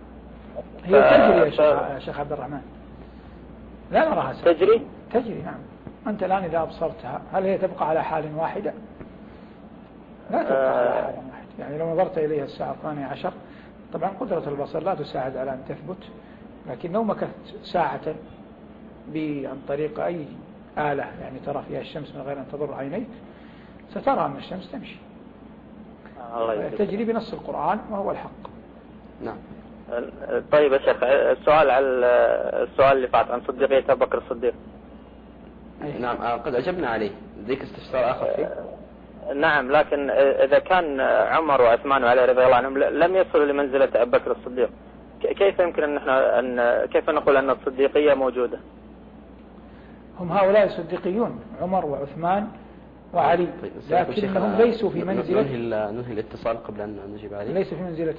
[0.84, 1.64] هي تجري
[1.94, 2.60] يا شيخ عبد الرحمن.
[3.92, 4.52] لا نراها ساكنة.
[4.52, 5.58] تجري؟ تجري نعم.
[6.06, 8.72] أنت الآن إذا أبصرتها هل هي تبقى على حال واحدة؟
[10.30, 11.48] لا تبقى على حال واحدة.
[11.58, 13.32] يعني لو نظرت إليها الساعة الثانية عشر
[13.92, 16.05] طبعا قدرة البصر لا تساعد على أن تثبت
[16.70, 18.14] لكن لو مكثت ساعة
[19.16, 20.26] عن طريق أي
[20.79, 23.09] آلة يعني ترى فيها الشمس من غير أن تضر عينيك
[23.90, 24.96] سترى أن الشمس تمشي.
[26.37, 28.31] الله تجري بنص القرآن وهو الحق.
[29.24, 29.37] نعم.
[30.53, 31.87] طيب يا شيخ السؤال على
[32.62, 34.55] السؤال اللي فات عن صديقية أبو بكر الصديق.
[36.00, 37.11] نعم قد أجبنا عليه.
[37.46, 38.55] ذيك استفسار آخر فيه
[39.34, 44.30] نعم لكن إذا كان عمر وعثمان وعلي رضي الله عنهم لم يصلوا لمنزلة أبي بكر
[44.30, 44.70] الصديق
[45.20, 48.58] كيف يمكن أن إحنا أن كيف نقول أن الصديقية موجودة؟
[50.20, 52.48] هم هؤلاء الصديقيون عمر وعثمان
[53.14, 53.48] وعلي
[53.90, 55.56] طيب لكنهم ليسوا في منزلة ننهي,
[55.92, 58.14] ننهي الاتصال قبل أن نجيب عليه ليسوا في منزلة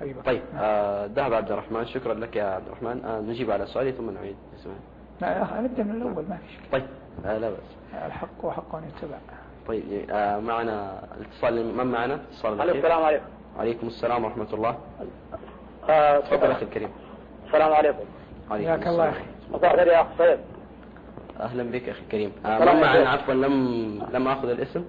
[0.00, 1.86] حبيبة طيب آه ذهب عبد الرحمن.
[1.86, 3.04] شكرا لك يا عبد الرحمن.
[3.04, 4.36] آه نجيب على سؤالي ثم نعيد.
[4.54, 6.60] اسمه نبدأ من الأول ما في شيء.
[6.72, 6.86] طيب
[7.26, 8.06] آه لا بأس.
[8.06, 9.18] الحق وحق أن يتبع.
[9.68, 13.24] طيب آه معنا الاتصال من معنا؟ اتصال السلام عليكم.
[13.56, 14.78] وعليكم السلام ورحمة الله.
[15.90, 16.90] آه تفضل أخي الكريم.
[17.46, 18.04] السلام عليكم.
[18.50, 20.38] حياك الله أخي مساء الخير يا أخ سيد
[21.40, 22.32] أهلا بك أخي الكريم.
[22.46, 23.54] آه ما معنا؟ عفوا لم
[24.12, 24.84] لم أخذ الاسم؟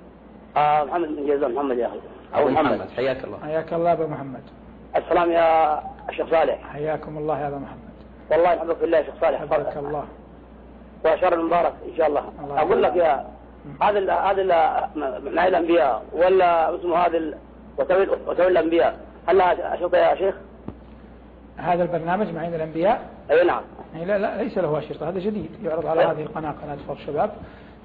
[0.57, 1.99] آه محمد بن جيزان محمد يا أخي.
[2.33, 2.73] أبو محمد.
[2.73, 3.39] محمد حياك الله.
[3.43, 4.43] حياك الله أبو محمد.
[4.95, 6.69] السلام يا الشيخ صالح.
[6.73, 7.91] حياكم الله يا أبو محمد.
[8.31, 9.41] والله بالله يا شيخ صالح.
[9.41, 10.05] حفظك الله.
[11.05, 13.25] وشهر المبارك إن شاء الله, الله أقول لك يا
[13.81, 14.43] هذا هذا
[15.35, 17.37] معي الأنبياء ولا اسمه هذا
[17.77, 18.99] وتولي الأنبياء.
[19.27, 20.35] هل لها أشرطة يا شيخ؟
[21.57, 23.61] هذا البرنامج معين الأنبياء؟ أي نعم.
[23.93, 25.09] يعني لا, لا ليس له أشرطة.
[25.09, 25.49] هذا جديد.
[25.63, 27.31] يعرض على هذه القناة قناة فر الشباب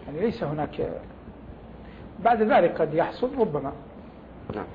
[0.07, 0.89] يعني ليس هناك
[2.19, 3.73] بعد ذلك قد يحصل ربما.
[4.55, 4.67] نعم.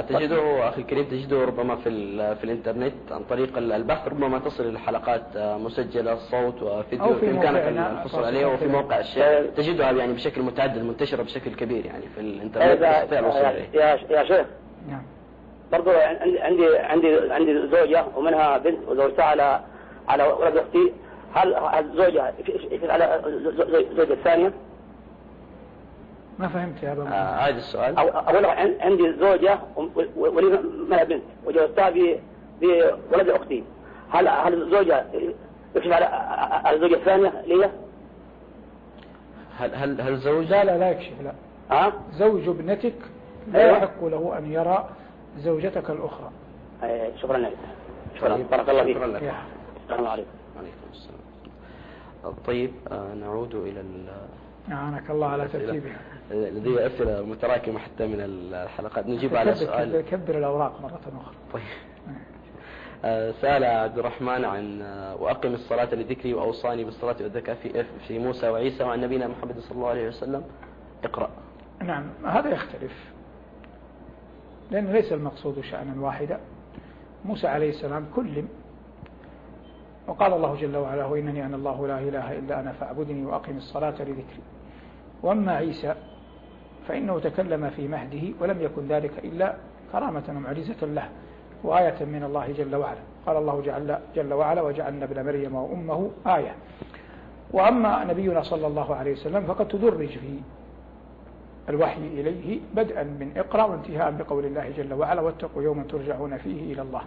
[0.00, 1.90] تجده أخي الكريم تجده ربما في,
[2.36, 8.24] في الإنترنت عن طريق البحث ربما تصل الحلقات آه، مسجلة صوت وفيديو في إمكانك الحصول
[8.24, 9.24] عليها وفي موقع الشيخ
[9.56, 12.80] تجدها يعني بشكل متعدد منتشرة بشكل كبير يعني في الإنترنت
[13.74, 14.46] يا يا شيخ.
[14.88, 15.02] نعم.
[15.72, 19.60] برضو عندي عندي عندي عندي زوجة ومنها بنت وزوجتها على
[20.08, 20.92] على ولد أختي.
[21.34, 22.32] هل الزوجة
[22.70, 23.20] يفيد على
[23.90, 24.52] الزوجة الثانية؟
[26.38, 27.98] ما فهمت يا أبا آه هذا السؤال.
[27.98, 28.46] أقول
[28.80, 29.58] عندي زوجة
[30.16, 30.58] ولي
[30.88, 31.90] منها بنت وجوزتها
[33.10, 33.64] بولد أختي.
[34.10, 35.04] هل هل الزوجة
[35.76, 37.70] يكشف على الزوجة الثانية لي؟
[39.58, 41.32] هل هل هل زوج؟ لا لا لا يكشف لا.
[41.70, 42.94] ها؟ زوج ابنتك
[43.52, 43.76] لا أيوة.
[43.76, 44.88] يحق له أن يرى
[45.38, 46.30] زوجتك الأخرى.
[46.82, 47.52] أيه شكرا لك.
[48.16, 48.36] شكرا.
[48.50, 48.96] بارك الله فيك.
[48.96, 50.28] السلام عليكم.
[50.56, 52.34] وعليكم السلام.
[52.46, 53.84] طيب آه نعود إلى
[54.72, 55.96] أعانك الله على ترتيبها.
[56.30, 59.06] لدي أسئلة متراكمة حتى من الحلقات.
[59.06, 60.00] نجيب على سؤال.
[60.00, 61.34] كبر الأوراق مرة أخرى.
[61.52, 61.62] طيب.
[63.40, 64.82] سأل عبد الرحمن عن
[65.20, 69.88] وأقم الصلاة لذكري وأوصاني بالصلاة والزكاة في في موسى وعيسى وعن نبينا محمد صلى الله
[69.88, 70.44] عليه وسلم.
[71.04, 71.30] اقرأ.
[71.82, 73.12] نعم هذا يختلف.
[74.70, 76.40] لأنه ليس المقصود شأنا واحدا.
[77.24, 78.48] موسى عليه السلام كلم
[80.06, 84.42] وقال الله جل وعلا وإنني أنا الله لا إله إلا أنا فاعبدني وأقم الصلاة لذكري.
[85.22, 85.94] وأما عيسى
[86.88, 89.54] فإنه تكلم في مهده ولم يكن ذلك إلا
[89.92, 91.08] كرامة ومعجزة له
[91.64, 93.00] وآية من الله جل وعلا.
[93.26, 96.54] قال الله جل, جل وعلا وجعلنا ابن مريم وأمه آية.
[97.52, 100.40] وأما نبينا صلى الله عليه وسلم فقد تدرج في
[101.68, 106.82] الوحي إليه بدءا من إقرأ وانتهاء بقول الله جل وعلا واتقوا يوما ترجعون فيه إلى
[106.82, 107.02] الله.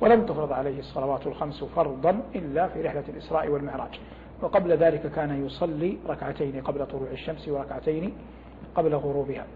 [0.00, 4.00] ولم تفرض عليه الصلوات الخمس فرضا إلا في رحلة الإسراء والمعراج.
[4.42, 8.12] وقبل ذلك كان يصلي ركعتين قبل طلوع الشمس وركعتين
[8.74, 9.46] قبل غروبها.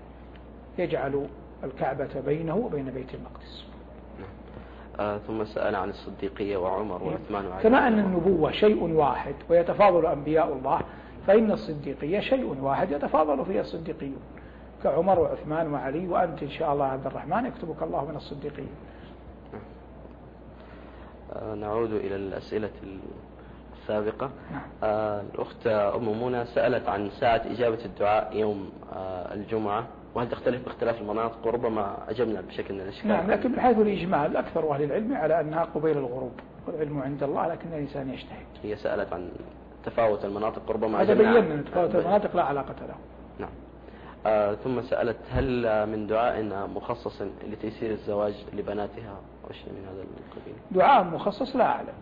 [0.79, 1.27] يجعل
[1.65, 3.65] الكعبة بينه وبين بيت المقدس.
[5.01, 7.63] آه ثم سأل عن الصديقية وعمر وعثمان وعلي.
[7.63, 10.81] كما أن النبوة شيء واحد ويتفاضل أنبياء الله
[11.27, 14.23] فإن الصديقية شيء واحد يتفاضل فيها الصديقيون.
[14.83, 18.69] كعمر وعثمان وعلي وأنت إن شاء الله عبد الرحمن يكتبك الله من الصديقين
[21.33, 22.71] آه نعود إلى الأسئلة
[23.83, 24.30] السابقة.
[24.53, 24.62] نعم.
[24.85, 31.01] آه الأخت أم منى سألت عن ساعة إجابة الدعاء يوم آه الجمعة وهل تختلف باختلاف
[31.01, 33.09] المناطق؟ وربما أجبنا بشكل من الأشكال.
[33.09, 36.33] نعم لكن بحيث الإجمال أكثر أهل العلم على أنها قبيل الغروب
[36.66, 38.47] والعلم عند الله لكن الإنسان يجتهد.
[38.62, 39.30] هي سألت عن
[39.85, 42.95] تفاوت المناطق ربما هذا بينا تفاوت المناطق لا علاقة له.
[43.39, 43.51] نعم.
[44.26, 46.43] آه ثم سألت هل من دعاء
[46.74, 51.95] مخصص لتيسير الزواج لبناتها؟ أو شيء من هذا القبيل؟ دعاء مخصص لا أعلم.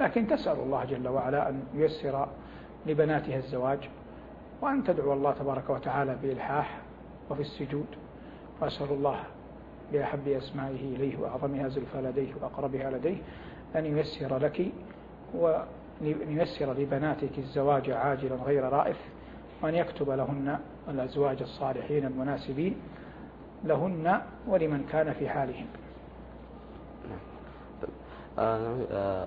[0.00, 2.28] لكن تسأل الله جل وعلا أن ييسر
[2.86, 3.88] لبناتها الزواج
[4.62, 6.78] وأن تدعو الله تبارك وتعالى بإلحاح
[7.30, 7.86] وفي السجود.
[8.60, 9.20] وأسأل الله
[9.92, 13.16] بأحب أسمائه إليه وأعظمها زلفى لديه وأقربها لديه
[13.76, 14.66] أن ييسر لك
[15.34, 15.66] وأن
[16.28, 18.96] ييسر لبناتك الزواج عاجلا غير رائف
[19.62, 22.76] وأن يكتب لهن الأزواج الصالحين المناسبين
[23.64, 25.66] لهن ولمن كان في حالهم.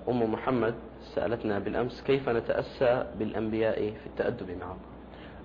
[0.08, 0.74] أم محمد
[1.14, 4.76] سألتنا بالأمس كيف نتأسى بالأنبياء في التأدب مع الله؟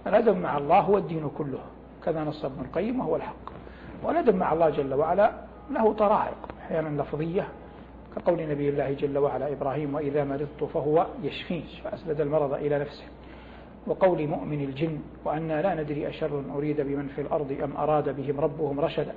[0.08, 1.60] الأدب مع الله هو الدين كله
[2.06, 3.46] كذا نص ابن القيم وهو الحق.
[4.04, 5.32] والأدب مع الله جل وعلا
[5.72, 7.48] له طرائق أحيانا لفظية
[8.16, 11.66] كقول نبي الله جل وعلا إبراهيم وإذا مرضت فهو يشفين.
[11.84, 13.04] فأسند المرض إلى نفسه.
[13.88, 18.80] وقول مؤمن الجن وأنا لا ندري أشر أريد بمن في الأرض أم أراد بهم ربهم
[18.80, 19.14] رشدا.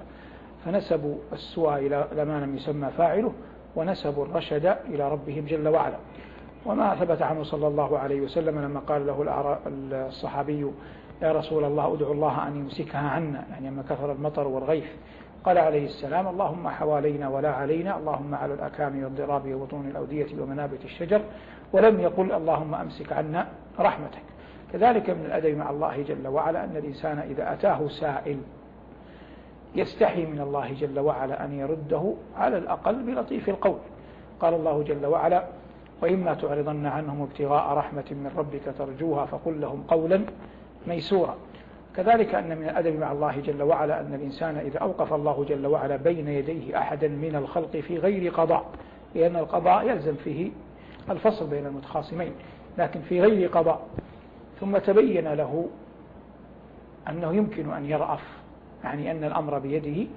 [0.64, 3.32] فنسبوا السوء إلى ما لم يسمى فاعله
[3.76, 5.96] ونسبوا الرشد إلى ربهم جل وعلا.
[6.66, 9.58] وما ثبت عنه صلى الله عليه وسلم لما قال له
[10.08, 10.66] الصحابي
[11.22, 13.44] يا رسول الله ادعو الله أن يمسكها عنا.
[13.50, 14.84] يعني لما كثر المطر والغيث
[15.44, 21.20] قال عليه السلام اللهم حوالينا ولا علينا اللهم على الأكام والضراب وبطون الأودية ومنابت الشجر
[21.72, 23.46] ولم يقل اللهم أمسك عنا
[23.80, 24.22] رحمتك.
[24.72, 28.38] كذلك من الأدب مع الله جل وعلا أن الإنسان إذا أتاه سائل
[29.74, 33.78] يستحي من الله جل وعلا أن يرده على الأقل بلطيف القول.
[34.40, 35.44] قال الله جل وعلا
[36.02, 40.24] وإما تعرضن عنهم ابتغاء رحمة من ربك ترجوها فقل لهم قولا
[40.86, 41.36] ميسورا.
[41.96, 45.96] كذلك أن من الأدب مع الله جل وعلا أن الإنسان إذا أوقف الله جل وعلا
[45.96, 48.64] بين يديه أحدا من الخلق في غير قضاء
[49.14, 50.50] لأن القضاء يلزم فيه
[51.10, 52.32] الفصل بين المتخاصمين
[52.78, 53.80] لكن في غير قضاء.
[54.60, 55.68] ثم تبين له
[57.08, 58.39] أنه يمكن أن يرأف
[58.84, 60.10] يعني أن الأمر بيده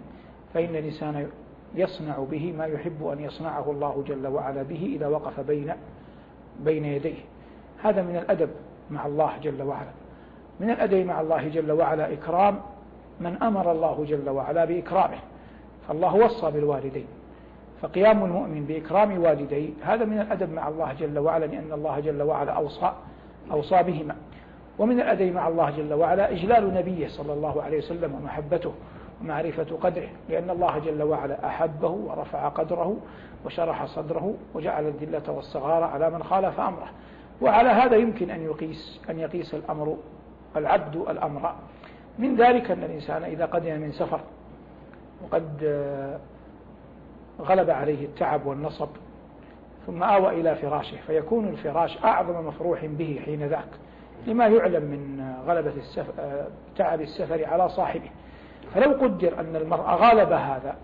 [0.53, 1.29] فإن الإنسان
[1.75, 5.73] يصنع به ما يحب أن يصنعه الله جل وعلا به إذا وقف بين
[6.59, 7.17] بين يديه.
[7.83, 8.49] هذا من الأدب
[8.91, 9.91] مع الله جل وعلا.
[10.59, 12.59] من الأدب مع الله جل وعلا إكرام
[13.19, 15.17] من أمر الله جل وعلا بإكرامه
[15.87, 17.05] فالله وصى بالوالدين.
[17.81, 22.51] فقيام المؤمن بإكرام والديه هذا من الأدب مع الله جل وعلا لأن الله جل وعلا
[22.51, 22.93] أوصى
[23.51, 24.15] أوصى بهما.
[24.79, 28.73] ومن الأدب مع الله جل وعلا إجلال نبيه صلى الله عليه وسلم ومحبته
[29.21, 32.97] ومعرفة قدره لأن الله جل وعلا أحبه ورفع قدره
[33.45, 36.89] وشرح صدره وجعل الذلة والصغار على من خالف أمره.
[37.41, 39.97] وعلى هذا يمكن أن يقيس أن يقيس الأمر
[40.55, 41.55] العبد الأمر.
[42.19, 44.19] من ذلك أن الإنسان إذا قدم من سفر
[45.23, 45.63] وقد
[47.41, 48.89] غلب عليه التعب والنصب
[49.87, 53.69] ثم آوى إلى فراشه فيكون الفراش أعظم مفروح به حين ذاك.
[54.27, 56.13] لما يعلم من غلبة السفر
[56.77, 58.09] تعب السفر على صاحبه.
[58.73, 60.75] فلو قدر أن المرء غالب هذا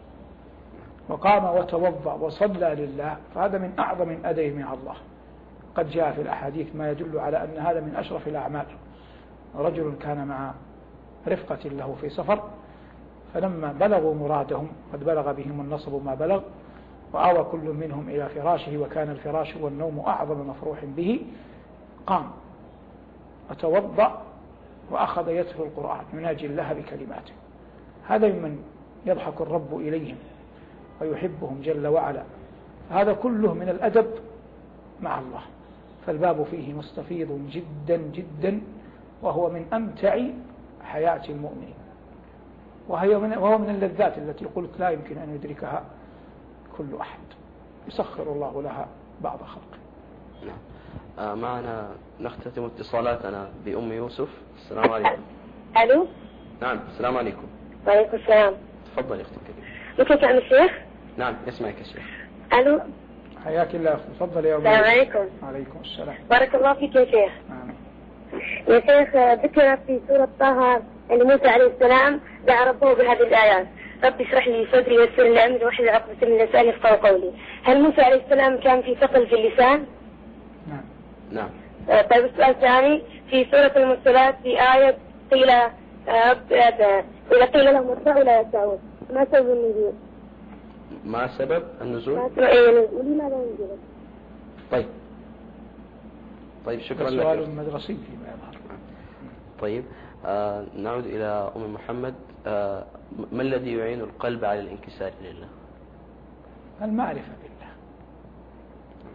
[1.10, 4.96] وقام وتوضأ وصلى لله فهذا من أعظم الأدب مع الله.
[5.76, 8.66] قد جاء في الأحاديث ما يدل على أن هذا من أشرف الأعمال.
[9.56, 10.54] رجل كان مع
[11.28, 12.44] رفقة له في سفر
[13.34, 16.42] فلما بلغوا مرادهم قد بلغ بهم النصب ما بلغ
[17.14, 21.22] وآوى كل منهم إلى فراشه وكان الفراش والنوم أعظم مفروح به
[22.08, 22.26] قام.
[23.52, 24.22] وتوضأ
[24.92, 27.34] وأخذ يتلو القرآن يناجي الله بكلماته.
[28.08, 28.64] هذا ممن
[29.06, 30.18] يضحك الرب إليهم
[31.02, 32.24] ويحبهم جل وعلا.
[32.92, 34.08] هذا كله من الأدب
[35.02, 35.42] مع الله.
[36.06, 38.62] فالباب فيه مستفيض جدا جدا
[39.22, 40.20] وهو من أمتع
[40.84, 41.74] حياة المؤمن
[42.88, 45.84] وهي من وهو من اللذات التي قلت لا يمكن أن يدركها
[46.78, 47.20] كل أحد.
[47.88, 48.88] يسخر الله لها
[49.22, 49.80] بعض خلقه.
[50.46, 50.58] نعم.
[51.18, 51.88] معنا
[52.20, 54.28] نختتم اتصالاتنا بأم يوسف.
[54.58, 55.22] السلام عليكم.
[55.84, 56.08] ألو؟
[56.62, 57.48] نعم السلام عليكم.
[57.88, 58.54] وعليكم السلام.
[58.96, 59.66] تفضل أختي الكريم.
[60.00, 60.72] ممكن تعمل الشيخ؟
[61.18, 62.04] نعم اسمعك يا شيخ.
[62.54, 62.82] ألو؟
[63.46, 65.26] حياك الله أخي تفضل يا أبو السلام عليكم.
[65.44, 66.16] وعليكم السلام.
[66.30, 67.32] بارك الله فيك يا شيخ.
[67.50, 67.76] آمين.
[68.68, 70.76] يا شيخ ذكر في سورة طه
[71.12, 73.68] أن موسى عليه السلام دعا ربه بهذه الآيات
[74.04, 77.32] رب اشرح لي صدري ويسر لي أمري واحلل عقدة من لساني يفقهوا قولي.
[77.64, 79.86] هل موسى عليه السلام كان في ثقل في اللسان؟
[81.32, 81.50] نعم.
[81.90, 84.98] آه، طيب السؤال الثاني في سورة المرسلات في آية
[85.32, 85.72] قيل آه،
[86.08, 88.80] آه، إذا قيل لهم ارجعوا لا يرجعون
[89.14, 89.94] ما سبب النزول؟
[91.06, 93.78] ما سبب النزول؟ ما سبب إيه، ولماذا ينزل؟
[94.72, 94.86] طيب.
[96.66, 97.24] طيب شكرا لك.
[97.24, 98.58] سؤال مدرسي فيما يظهر.
[99.62, 99.84] طيب
[100.26, 102.14] آه نعود إلى أم محمد
[102.48, 102.86] آه
[103.32, 105.48] ما الذي يعين القلب على الانكسار لله؟
[106.82, 107.72] المعرفة بالله.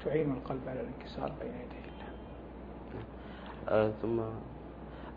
[0.04, 1.73] تعين القلب على الانكسار بين يدي الله آه
[4.02, 4.20] ثم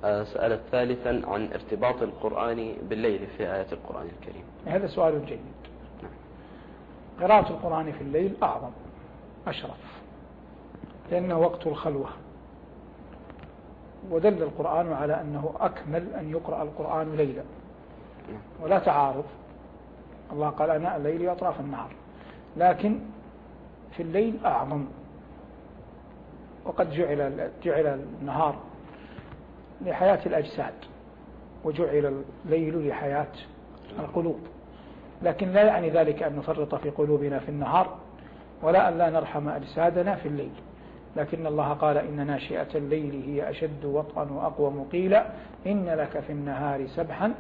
[0.04, 4.44] آه سألت ثالثا عن ارتباط القرآن بالليل في آيات القرآن الكريم.
[4.66, 5.40] هذا سؤال جيد.
[7.22, 8.72] قراءة القرآن في الليل أعظم
[9.48, 10.02] أشرف
[11.12, 12.10] لأنه وقت الخلوة.
[14.10, 17.44] ودل القرآن على أنه أكمل أن يقرأ القرآن ليلا.
[18.62, 19.26] ولا تعارض.
[20.32, 21.92] الله قال أناء الليل وأطراف النهار.
[22.58, 23.00] لكن
[23.92, 24.86] في الليل أعظم.
[26.68, 28.56] وقد جعل جعل النهار
[29.86, 30.74] لحياة الأجساد
[31.64, 33.28] وجعل الليل لحياة
[34.00, 34.40] القلوب.
[35.24, 37.98] لكن لا يعني ذلك أن نفرط في قلوبنا في النهار
[38.64, 40.52] ولا أن لا نرحم أجسادنا في الليل.
[41.16, 45.28] لكن الله قال إن ناشئة الليل هي أشد وطئا وأقوى مقيلا
[45.68, 47.34] إن لك في النهار سبحا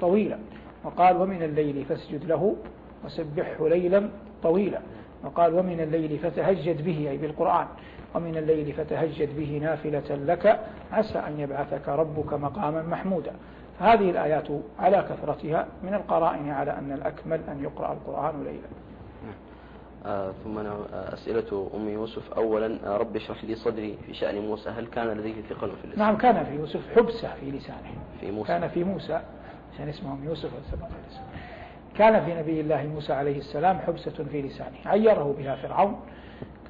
[0.00, 0.38] طويلا.
[0.84, 2.56] وقال ومن الليل فاسجد له
[3.04, 4.08] وسبحه ليلا
[4.42, 4.80] طويلا.
[5.24, 7.66] وقال ومن الليل فتهجد به أي بالقرآن.
[8.14, 10.60] ومن الليل فتهجد به نافلة لك.
[10.92, 13.32] عسى أن يبعثك ربك مقاما محمودا.
[13.80, 14.48] هذه الآيات
[14.78, 18.68] على كثرتها من القرائن على أن الأكمل أن يقرأ القرآن ليلا.
[20.06, 22.32] آه ثم آه أسئلة أم يوسف.
[22.32, 24.70] أولا آه رب اشرح لي صدري في شأن موسى.
[24.70, 27.90] هل كان لديه ثقل في اللسان؟ نعم كان في يوسف حبسة في لسانه.
[28.20, 28.48] في موسى.
[28.48, 29.20] كان في موسى
[29.74, 30.50] عشان اسمهم يوسف.
[31.98, 34.76] كان في نبي الله موسى عليه السلام حبسة في لسانه.
[34.86, 36.00] عيره بها فرعون.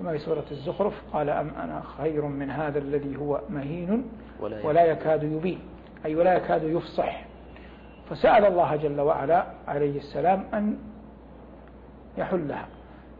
[0.00, 4.04] كما في سورة الزخرف؟ قال أم أنا خير من هذا الذي هو مهين
[4.40, 5.58] ولا, يكاد يبين.
[6.04, 7.24] أي ولا يكاد يفصح.
[8.10, 10.78] فسأل الله جل وعلا عليه السلام أن
[12.18, 12.66] يحلها.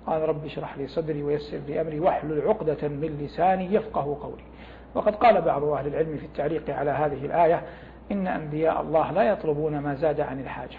[0.07, 4.43] قال رب اشرح لي صدري ويسر لي أمري واحلل عقدة من لساني يفقه قولي.
[4.95, 7.63] وقد قال بعض أهل العلم في التعليق على هذه الآية
[8.13, 10.79] إن أنبياء الله لا يطلبون ما زاد عن الحاجة.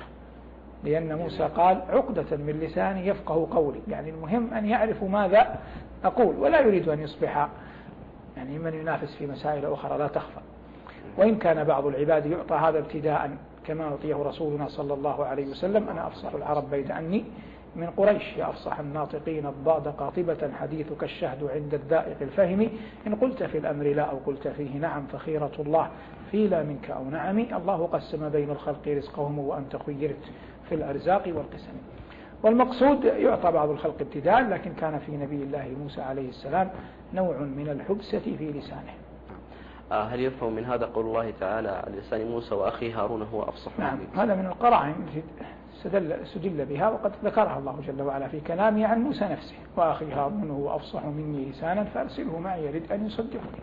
[0.84, 3.80] لأن موسى قال عقدة من لساني يفقه قولي.
[3.88, 5.60] يعني المهم أن يعرفوا ماذا
[6.04, 7.48] أقول ولا يريد أن يصبح
[8.38, 10.40] يعني من ينافس في مسائل أخرى لا تخفى.
[11.18, 13.38] وإن كان بعض العباد يعطى هذا ابتداء
[13.68, 17.26] كما أعطيه رسولنا صلى الله عليه وسلم أنا أفصح العرب بيد أني
[17.76, 18.38] من قريش.
[18.38, 22.70] يا أفصح الناطقين الضاد قاطبة حديثك الشهد عند الدائق الفهم.
[23.08, 25.90] إن قلت في الأمر لا أو قلت فيه نعم فخيرة الله.
[26.32, 30.32] في لا منك أو نعم الله قسم بين الخلق رزقهم وأنت خيرت
[30.70, 31.74] في الأرزاق والقسم.
[32.44, 36.70] والمقصود يعطى بعض الخلق ابتداء لكن كان في نبي الله موسى عليه السلام
[37.14, 38.94] نوع من الحبسة في لسانه.
[39.92, 43.80] آه، هل يفهم من هذا قول الله تعالى على لسان موسى وأخي هارون هو أفصح
[43.80, 44.96] نعم هذا من القرائن
[45.78, 49.56] استدل سجل بها وقد ذكرها الله جل وعلا في كلامه عن موسى نفسه.
[49.78, 53.62] وأخي هارون هو أفصح مني لسانا فأرسله معي يرد أن يصدقني.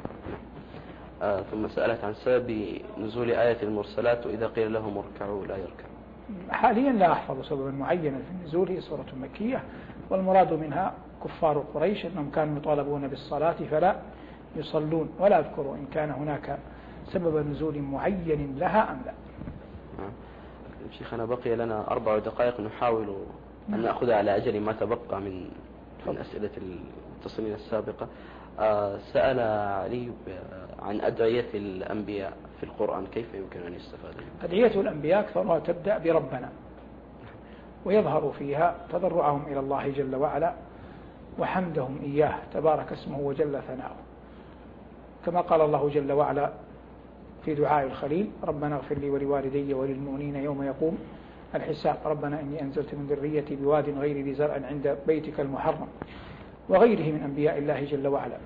[1.23, 5.88] آه ثم سألت عن سبب نزول آية المرسلات وإذا قيل لهم اركعوا لا يركعوا
[6.51, 9.63] حاليا لا أحفظ سببا معينا في النزول هي سورة مكية
[10.11, 13.97] والمراد منها كفار قريش أنهم كانوا يطالبون بالصلاة فلا
[14.57, 16.59] يصلون ولا أذكر إن كان هناك
[17.13, 19.13] سبب نزول معين لها أم لا.
[20.99, 23.17] شيخنا بقي لنا أربع دقائق نحاول
[23.69, 23.83] أن.
[23.83, 25.49] نأخذها على أجل ما تبقى من
[26.07, 28.09] من أسئلة المتصلين السابقة.
[28.59, 29.41] آه، سأل
[29.85, 30.11] علي
[30.83, 32.33] عن أدعية الأنبياء.
[32.61, 36.49] في القرآن كيف يمكن أن يستفاد أدعية الأنبياء أكثرها تبدأ بربنا
[37.85, 40.53] ويظهر فيها تضرعهم إلى الله جل وعلا
[41.39, 43.97] وحمدهم إياه تبارك اسمه وجل ثناؤه.
[45.27, 46.53] كما قال الله جل وعلا
[47.45, 50.99] في دعاء الخليل ربنا اغفر لي ولوالدي وللمؤمنين يوم يقوم.
[51.55, 55.89] الحساب ربنا إني أنزلت من ذريتي بواد غير ذي زرع عند بيتك المحرم.
[56.69, 58.37] وغيره من أنبياء الله جل وعلا.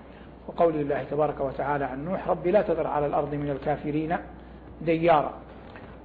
[0.49, 4.17] وقول الله تبارك وتعالى عن نوح رب لا تذر على الأرض من الكافرين
[4.83, 5.33] ديارا.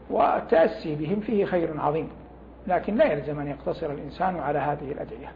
[0.10, 2.10] والتأسي بهم فيه خير عظيم
[2.68, 5.32] لكن لا يلزم أن يقتصر الإنسان على هذه الأدعية.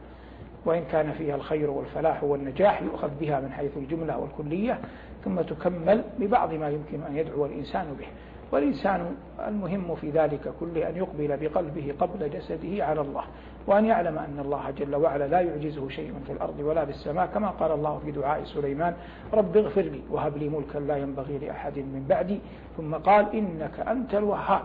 [0.65, 4.79] وإن كان فيها الخير والفلاح والنجاح يؤخذ بها من حيث الجملة والكلية
[5.25, 8.07] ثم تكمل ببعض ما يمكن أن يدعو الإنسان به.
[8.51, 9.15] والإنسان
[9.47, 13.23] المهم في ذلك كله أن يقبل بقلبه قبل جسده على الله.
[13.67, 17.49] وأن يعلم أن الله جل وعلا لا يعجزه شيء في الأرض ولا في السماء كما
[17.49, 18.93] قال الله في دعاء سليمان
[19.33, 22.39] رب اغفر لي وهب لي ملكا لا ينبغي لأحد من بعدي.
[22.77, 24.63] ثم قال إنك أنت الوهاب.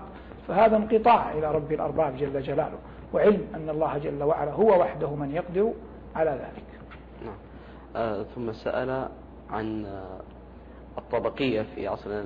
[0.49, 2.79] فهذا انقطاع إلى رب الأرباب جل جلاله
[3.15, 5.73] وعلم أن الله جل وعلا هو وحده من يقدر
[6.17, 6.69] على ذلك.
[7.25, 7.39] نعم.
[7.97, 9.09] آه ثم سأل
[9.51, 9.87] عن
[10.99, 12.25] الطبقية في عصرنا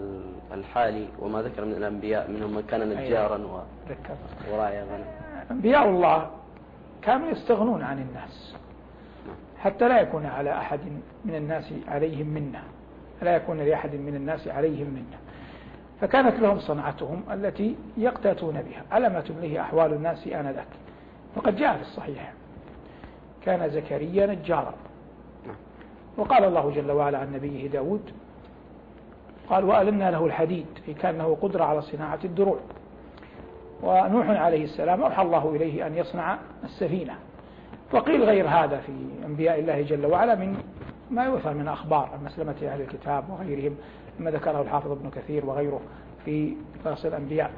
[0.53, 3.41] الحالي وما ذكر من الأنبياء منهم من كان نجارا
[4.53, 5.05] وراعي غنم
[5.51, 6.31] أنبياء الله
[7.03, 8.57] كانوا يستغنون عن الناس.
[9.59, 10.81] حتى لا يكون على أحد
[11.25, 12.63] من الناس عليهم منة.
[13.23, 15.19] لا يكون لأحد من الناس عليهم منة.
[16.01, 18.83] فكانت لهم صنعتهم التي يقتاتون بها.
[18.91, 20.67] على ما تمليه أحوال الناس آنذاك.
[21.37, 22.33] وقد جاء في الصحيح.
[23.45, 24.75] كان زكريا نجارا.
[26.17, 28.13] وقال الله جل وعلا عن نبيه داود
[29.49, 30.67] قال وألنا له الحديد.
[30.87, 32.59] في كان له قدرة على صناعة الدروع.
[33.83, 37.15] ونوح عليه السلام أوحى الله إليه أن يصنع السفينة.
[37.93, 38.93] وقيل غير هذا في
[39.27, 40.57] أنبياء الله جل وعلا من
[41.11, 43.77] ما يؤثر من أخبار عن مسلمة أهل الكتاب وغيرهم
[44.21, 45.81] مما ذكره الحافظ ابن كثير وغيره
[46.25, 47.51] في قصص الأنبياء.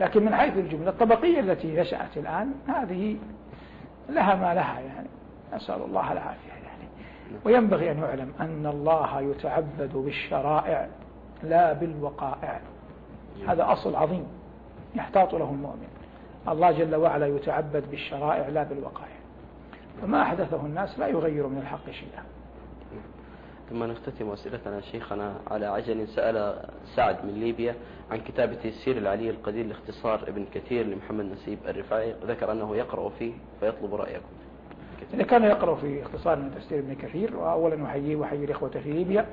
[0.00, 3.16] لكن من حيث الجملة الطبقية التي نشأت الآن هذه
[4.08, 5.08] لها ما لها يعني.
[5.54, 6.88] نسأل الله العافية يعني.
[7.44, 10.88] وينبغي أن يعلم أن الله يتعبد بالشرائع
[11.42, 12.60] لا بالوقائع.
[13.48, 14.26] هذا أصل عظيم.
[14.94, 15.88] يحتاط له المؤمن.
[16.48, 19.16] الله جل وعلا يتعبد بالشرائع لا بالوقائع
[20.02, 22.22] فما أحدثه الناس لا يغير من الحق شيئا.
[23.70, 27.74] ثم نختتم أسئلتنا شيخنا على عجل سأل سعد من ليبيا
[28.10, 33.32] عن كتاب تيسير العلي القدير لاختصار ابن كثير لمحمد نسيب الرفاعي ذكر أنه يقرأ فيه
[33.60, 34.26] فيطلب رأيكم.
[35.14, 39.26] إذا كان يقرأ في اختصار من تفسير ابن كثير وأولا أحييه وأحيي الإخوة في ليبيا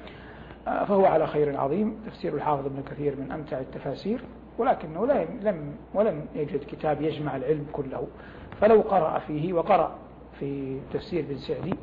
[0.68, 2.01] آه، فهو على خير عظيم.
[2.07, 4.22] تفسير الحافظ ابن كثير من أمتع التفاسير.
[4.60, 5.05] ولكنه
[5.41, 8.07] لم ولم يجد كتاب يجمع العلم كله.
[8.62, 9.91] فلو قرأ فيه وقرأ
[10.39, 11.74] في تفسير بن سعدي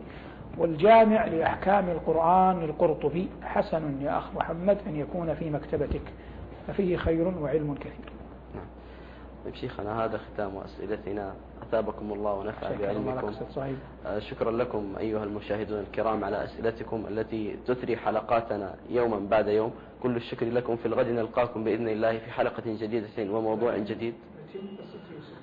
[0.59, 6.03] والجامع لأحكام القرآن القرطبي حسن يا أخ محمد أن يكون في مكتبتك
[6.67, 8.16] ففيه خير وعلم كثير.
[9.47, 11.35] طيب شيخنا هذا ختام أسئلتنا.
[11.63, 13.33] أثابكم الله ونفع بعلمكم.
[14.07, 19.73] آه، شكرا لكم أيها المشاهدون الكرام على أسئلتكم التي تثري حلقاتنا يوما بعد يوم.
[20.03, 20.77] كل الشكر لكم.
[20.77, 24.15] في الغد نلقاكم بإذن الله في حلقة جديدة وموضوع جديد.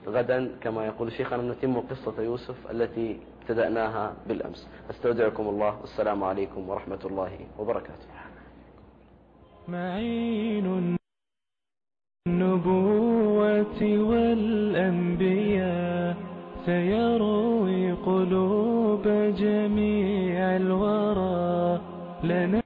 [0.07, 4.67] غدا كما يقول شيخنا نتم قصة يوسف التي ابتدأناها بالأمس.
[4.89, 5.79] أستودعكم الله.
[5.81, 8.07] والسلام عليكم ورحمة الله وبركاته.
[9.67, 10.97] معين
[12.27, 15.63] النبوة والأنبياء
[16.65, 19.07] سيروي قلوب
[19.37, 21.81] جميع الورى.
[22.23, 22.62] لنا